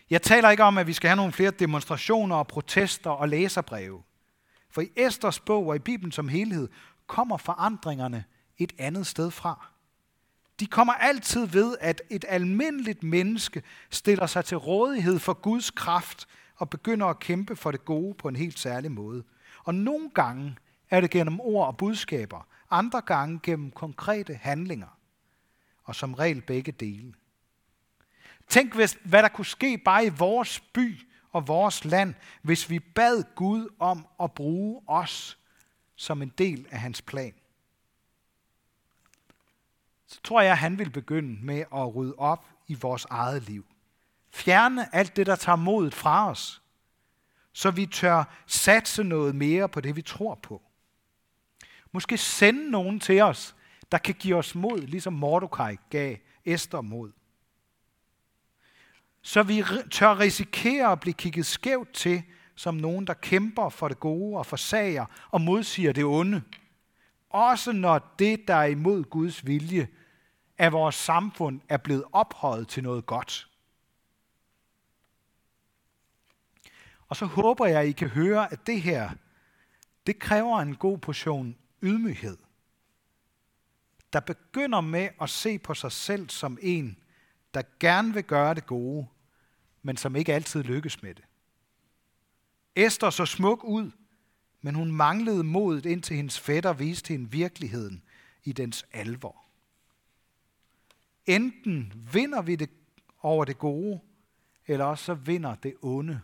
Jeg 0.09 0.21
taler 0.21 0.49
ikke 0.49 0.63
om, 0.63 0.77
at 0.77 0.87
vi 0.87 0.93
skal 0.93 1.07
have 1.07 1.15
nogle 1.17 1.31
flere 1.31 1.51
demonstrationer 1.51 2.35
og 2.35 2.47
protester 2.47 3.09
og 3.09 3.29
læserbreve. 3.29 4.03
For 4.69 4.81
i 4.81 4.91
Esters 4.95 5.39
bog 5.39 5.67
og 5.67 5.75
i 5.75 5.79
Bibelen 5.79 6.11
som 6.11 6.27
helhed 6.27 6.69
kommer 7.07 7.37
forandringerne 7.37 8.23
et 8.57 8.73
andet 8.77 9.07
sted 9.07 9.31
fra. 9.31 9.67
De 10.59 10.67
kommer 10.67 10.93
altid 10.93 11.45
ved, 11.45 11.75
at 11.79 12.01
et 12.09 12.25
almindeligt 12.27 13.03
menneske 13.03 13.63
stiller 13.89 14.25
sig 14.25 14.45
til 14.45 14.57
rådighed 14.57 15.19
for 15.19 15.33
Guds 15.33 15.71
kraft 15.71 16.27
og 16.55 16.69
begynder 16.69 17.05
at 17.07 17.19
kæmpe 17.19 17.55
for 17.55 17.71
det 17.71 17.85
gode 17.85 18.13
på 18.13 18.27
en 18.27 18.35
helt 18.35 18.59
særlig 18.59 18.91
måde. 18.91 19.23
Og 19.63 19.75
nogle 19.75 20.09
gange 20.09 20.57
er 20.89 21.01
det 21.01 21.09
gennem 21.09 21.39
ord 21.39 21.67
og 21.67 21.77
budskaber, 21.77 22.47
andre 22.71 23.01
gange 23.01 23.39
gennem 23.43 23.71
konkrete 23.71 24.33
handlinger. 24.33 24.97
Og 25.83 25.95
som 25.95 26.13
regel 26.13 26.41
begge 26.41 26.71
dele. 26.71 27.13
Tænk, 28.49 28.75
hvis, 28.75 28.97
hvad 29.03 29.23
der 29.23 29.29
kunne 29.29 29.45
ske 29.45 29.77
bare 29.77 30.05
i 30.05 30.09
vores 30.09 30.59
by 30.59 30.99
og 31.31 31.47
vores 31.47 31.85
land, 31.85 32.13
hvis 32.41 32.69
vi 32.69 32.79
bad 32.79 33.23
Gud 33.35 33.67
om 33.79 34.07
at 34.23 34.31
bruge 34.31 34.81
os 34.87 35.37
som 35.95 36.21
en 36.21 36.33
del 36.37 36.67
af 36.71 36.79
hans 36.79 37.01
plan. 37.01 37.33
Så 40.07 40.21
tror 40.23 40.41
jeg, 40.41 40.51
at 40.51 40.57
han 40.57 40.79
vil 40.79 40.89
begynde 40.89 41.45
med 41.45 41.59
at 41.59 41.95
rydde 41.95 42.15
op 42.17 42.45
i 42.67 42.73
vores 42.73 43.05
eget 43.05 43.43
liv. 43.43 43.65
Fjerne 44.31 44.95
alt 44.95 45.15
det, 45.15 45.25
der 45.25 45.35
tager 45.35 45.55
modet 45.55 45.93
fra 45.93 46.29
os, 46.29 46.61
så 47.53 47.71
vi 47.71 47.85
tør 47.85 48.23
satse 48.47 49.03
noget 49.03 49.35
mere 49.35 49.69
på 49.69 49.81
det, 49.81 49.95
vi 49.95 50.01
tror 50.01 50.35
på. 50.35 50.61
Måske 51.91 52.17
sende 52.17 52.71
nogen 52.71 52.99
til 52.99 53.21
os, 53.21 53.55
der 53.91 53.97
kan 53.97 54.15
give 54.15 54.35
os 54.35 54.55
mod, 54.55 54.81
ligesom 54.81 55.13
Mordecai 55.13 55.77
gav 55.89 56.17
Esther 56.45 56.81
mod 56.81 57.11
så 59.29 59.43
vi 59.43 59.63
tør 59.91 60.19
risikere 60.19 60.91
at 60.91 60.99
blive 60.99 61.13
kigget 61.13 61.45
skævt 61.45 61.93
til 61.93 62.23
som 62.55 62.75
nogen, 62.75 63.07
der 63.07 63.13
kæmper 63.13 63.69
for 63.69 63.87
det 63.87 63.99
gode 63.99 64.37
og 64.37 64.45
forsager 64.45 65.05
og 65.31 65.41
modsiger 65.41 65.91
det 65.93 66.05
onde. 66.05 66.41
Også 67.29 67.71
når 67.71 68.15
det, 68.19 68.47
der 68.47 68.53
er 68.53 68.65
imod 68.65 69.03
Guds 69.03 69.45
vilje, 69.45 69.87
af 70.57 70.71
vores 70.71 70.95
samfund 70.95 71.61
er 71.69 71.77
blevet 71.77 72.03
ophøjet 72.11 72.67
til 72.67 72.83
noget 72.83 73.05
godt. 73.05 73.49
Og 77.07 77.15
så 77.15 77.25
håber 77.25 77.65
jeg, 77.65 77.81
at 77.81 77.87
I 77.87 77.91
kan 77.91 78.09
høre, 78.09 78.53
at 78.53 78.67
det 78.67 78.81
her, 78.81 79.09
det 80.07 80.19
kræver 80.19 80.59
en 80.59 80.75
god 80.75 80.97
portion 80.97 81.55
ydmyghed. 81.83 82.37
Der 84.13 84.19
begynder 84.19 84.81
med 84.81 85.09
at 85.21 85.29
se 85.29 85.59
på 85.59 85.73
sig 85.73 85.91
selv 85.91 86.29
som 86.29 86.57
en, 86.61 86.97
der 87.53 87.61
gerne 87.79 88.13
vil 88.13 88.23
gøre 88.23 88.53
det 88.53 88.65
gode, 88.65 89.07
men 89.83 89.97
som 89.97 90.15
ikke 90.15 90.33
altid 90.33 90.63
lykkes 90.63 91.01
med 91.01 91.15
det. 91.15 91.23
Esther 92.75 93.09
så 93.09 93.25
smuk 93.25 93.63
ud, 93.63 93.91
men 94.61 94.75
hun 94.75 94.91
manglede 94.91 95.43
modet, 95.43 95.85
indtil 95.85 96.15
hendes 96.15 96.39
fætter 96.39 96.73
viste 96.73 97.07
hende 97.07 97.31
virkeligheden 97.31 98.03
i 98.43 98.51
dens 98.51 98.85
alvor. 98.93 99.45
enten 101.25 101.93
vinder 102.13 102.41
vi 102.41 102.55
det 102.55 102.69
over 103.21 103.45
det 103.45 103.57
gode, 103.59 103.99
eller 104.67 104.85
også 104.85 105.03
så 105.03 105.13
vinder 105.13 105.55
det 105.55 105.75
onde 105.81 106.21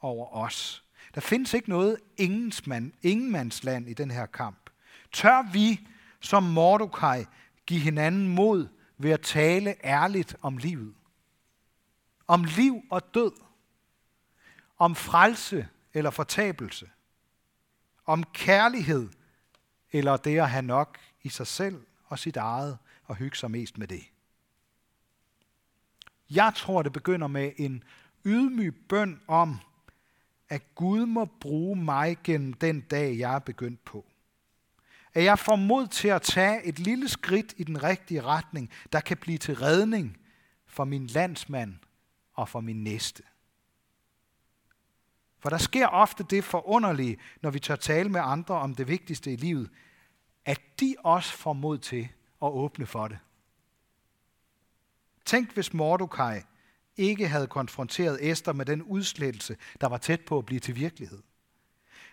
over 0.00 0.36
os. 0.36 0.84
Der 1.14 1.20
findes 1.20 1.54
ikke 1.54 1.68
noget 1.68 1.96
ingensmand, 2.16 2.92
ingenmandsland 3.02 3.88
i 3.88 3.94
den 3.94 4.10
her 4.10 4.26
kamp. 4.26 4.70
Tør 5.12 5.52
vi 5.52 5.88
som 6.20 6.42
Mordecai 6.42 7.24
give 7.66 7.80
hinanden 7.80 8.28
mod 8.28 8.68
ved 8.98 9.10
at 9.10 9.20
tale 9.20 9.74
ærligt 9.84 10.36
om 10.42 10.56
livet? 10.56 10.94
Om 12.28 12.44
liv 12.44 12.82
og 12.90 13.14
død? 13.14 13.32
Om 14.78 14.94
frelse 14.94 15.68
eller 15.94 16.10
fortabelse? 16.10 16.90
Om 18.06 18.24
kærlighed 18.24 19.08
eller 19.92 20.16
det 20.16 20.38
at 20.38 20.50
have 20.50 20.62
nok 20.62 20.98
i 21.22 21.28
sig 21.28 21.46
selv 21.46 21.86
og 22.04 22.18
sit 22.18 22.36
eget 22.36 22.78
og 23.04 23.16
hygge 23.16 23.36
sig 23.36 23.50
mest 23.50 23.78
med 23.78 23.88
det? 23.88 24.04
Jeg 26.30 26.52
tror, 26.56 26.82
det 26.82 26.92
begynder 26.92 27.26
med 27.26 27.52
en 27.56 27.84
ydmyg 28.24 28.74
bøn 28.88 29.20
om, 29.26 29.58
at 30.48 30.74
Gud 30.74 31.06
må 31.06 31.24
bruge 31.24 31.76
mig 31.76 32.18
gennem 32.24 32.52
den 32.52 32.80
dag, 32.80 33.18
jeg 33.18 33.34
er 33.34 33.38
begyndt 33.38 33.84
på. 33.84 34.04
At 35.14 35.24
jeg 35.24 35.38
får 35.38 35.56
mod 35.56 35.86
til 35.86 36.08
at 36.08 36.22
tage 36.22 36.64
et 36.64 36.78
lille 36.78 37.08
skridt 37.08 37.54
i 37.56 37.64
den 37.64 37.82
rigtige 37.82 38.22
retning, 38.22 38.70
der 38.92 39.00
kan 39.00 39.16
blive 39.16 39.38
til 39.38 39.56
redning 39.56 40.18
for 40.66 40.84
min 40.84 41.06
landsmand 41.06 41.74
og 42.38 42.48
for 42.48 42.60
min 42.60 42.84
næste. 42.84 43.22
For 45.38 45.50
der 45.50 45.58
sker 45.58 45.86
ofte 45.86 46.24
det 46.30 46.44
forunderlige, 46.44 47.18
når 47.42 47.50
vi 47.50 47.60
tør 47.60 47.76
tale 47.76 48.08
med 48.08 48.20
andre 48.24 48.54
om 48.54 48.74
det 48.74 48.88
vigtigste 48.88 49.32
i 49.32 49.36
livet, 49.36 49.70
at 50.44 50.60
de 50.80 50.94
også 50.98 51.32
får 51.32 51.52
mod 51.52 51.78
til 51.78 52.08
at 52.42 52.48
åbne 52.48 52.86
for 52.86 53.08
det. 53.08 53.18
Tænk, 55.24 55.52
hvis 55.54 55.74
Mordecai 55.74 56.40
ikke 56.96 57.28
havde 57.28 57.46
konfronteret 57.46 58.30
Esther 58.30 58.52
med 58.52 58.66
den 58.66 58.82
udslettelse, 58.82 59.56
der 59.80 59.86
var 59.86 59.98
tæt 59.98 60.20
på 60.20 60.38
at 60.38 60.46
blive 60.46 60.60
til 60.60 60.76
virkelighed. 60.76 61.22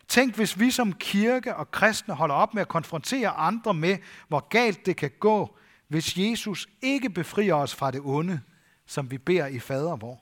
Tænk, 0.08 0.36
hvis 0.36 0.60
vi 0.60 0.72
som 0.72 0.94
kirke 0.94 1.56
og 1.56 1.72
kristne 1.72 2.14
holder 2.14 2.36
op 2.36 2.54
med 2.54 2.62
at 2.62 2.68
konfrontere 2.68 3.30
andre 3.30 3.74
med, 3.74 3.98
hvor 4.28 4.48
galt 4.50 4.86
det 4.86 4.98
kan 4.98 5.12
gå, 5.20 5.58
hvis 5.88 6.18
Jesus 6.18 6.70
ikke 6.82 7.10
befrier 7.10 7.56
os 7.56 7.76
fra 7.76 7.92
det 7.92 8.02
onde, 8.04 8.42
som 8.86 9.12
vi 9.12 9.18
beder 9.18 9.48
i 9.48 9.60
fader 9.60 9.96
vor. 9.96 10.22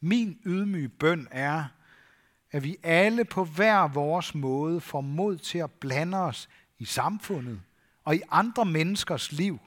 Min 0.00 0.38
ydmyge 0.46 0.88
bøn 0.88 1.28
er, 1.30 1.64
at 2.50 2.64
vi 2.64 2.76
alle 2.82 3.24
på 3.24 3.44
hver 3.44 3.88
vores 3.88 4.34
måde 4.34 4.80
får 4.80 5.00
mod 5.00 5.38
til 5.38 5.58
at 5.58 5.70
blande 5.70 6.18
os 6.18 6.48
i 6.78 6.84
samfundet 6.84 7.62
og 8.04 8.16
i 8.16 8.20
andre 8.30 8.64
menneskers 8.64 9.32
liv 9.32 9.58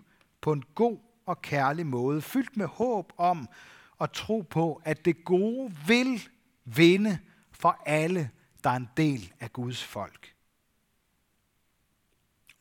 på 0.41 0.51
en 0.51 0.63
god 0.75 0.97
og 1.25 1.41
kærlig 1.41 1.85
måde, 1.85 2.21
fyldt 2.21 2.57
med 2.57 2.65
håb 2.65 3.13
om 3.17 3.49
og 3.97 4.13
tro 4.13 4.41
på, 4.41 4.81
at 4.85 5.05
det 5.05 5.23
gode 5.23 5.75
vil 5.87 6.29
vinde 6.65 7.19
for 7.51 7.81
alle, 7.85 8.31
der 8.63 8.69
er 8.69 8.75
en 8.75 8.89
del 8.97 9.33
af 9.39 9.53
Guds 9.53 9.83
folk. 9.83 10.35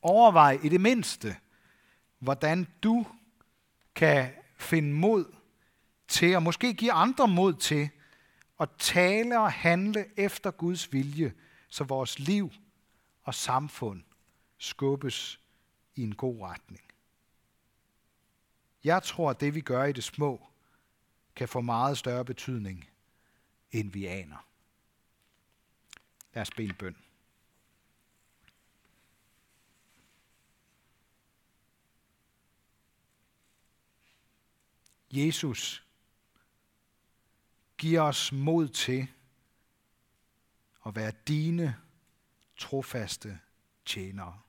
Overvej 0.02 0.58
i 0.62 0.68
det 0.68 0.80
mindste, 0.80 1.36
hvordan 2.18 2.66
du 2.82 3.06
kan 3.98 4.30
finde 4.56 4.92
mod 4.92 5.34
til, 6.08 6.36
og 6.36 6.42
måske 6.42 6.74
give 6.74 6.92
andre 6.92 7.28
mod 7.28 7.54
til, 7.54 7.90
at 8.60 8.68
tale 8.78 9.40
og 9.40 9.52
handle 9.52 10.06
efter 10.16 10.50
Guds 10.50 10.92
vilje, 10.92 11.34
så 11.68 11.84
vores 11.84 12.18
liv 12.18 12.52
og 13.22 13.34
samfund 13.34 14.02
skubbes 14.58 15.40
i 15.94 16.02
en 16.02 16.14
god 16.14 16.40
retning. 16.40 16.84
Jeg 18.84 19.02
tror, 19.02 19.30
at 19.30 19.40
det 19.40 19.54
vi 19.54 19.60
gør 19.60 19.84
i 19.84 19.92
det 19.92 20.04
små, 20.04 20.46
kan 21.36 21.48
få 21.48 21.60
meget 21.60 21.98
større 21.98 22.24
betydning, 22.24 22.88
end 23.70 23.92
vi 23.92 24.06
aner. 24.06 24.46
Lad 26.34 26.42
os 26.42 26.50
bede 26.50 26.72
bøn. 26.72 26.96
Jesus, 35.10 35.86
giv 37.78 38.00
os 38.00 38.32
mod 38.32 38.68
til 38.68 39.08
at 40.86 40.96
være 40.96 41.12
dine 41.28 41.76
trofaste 42.56 43.38
tjenere. 43.84 44.40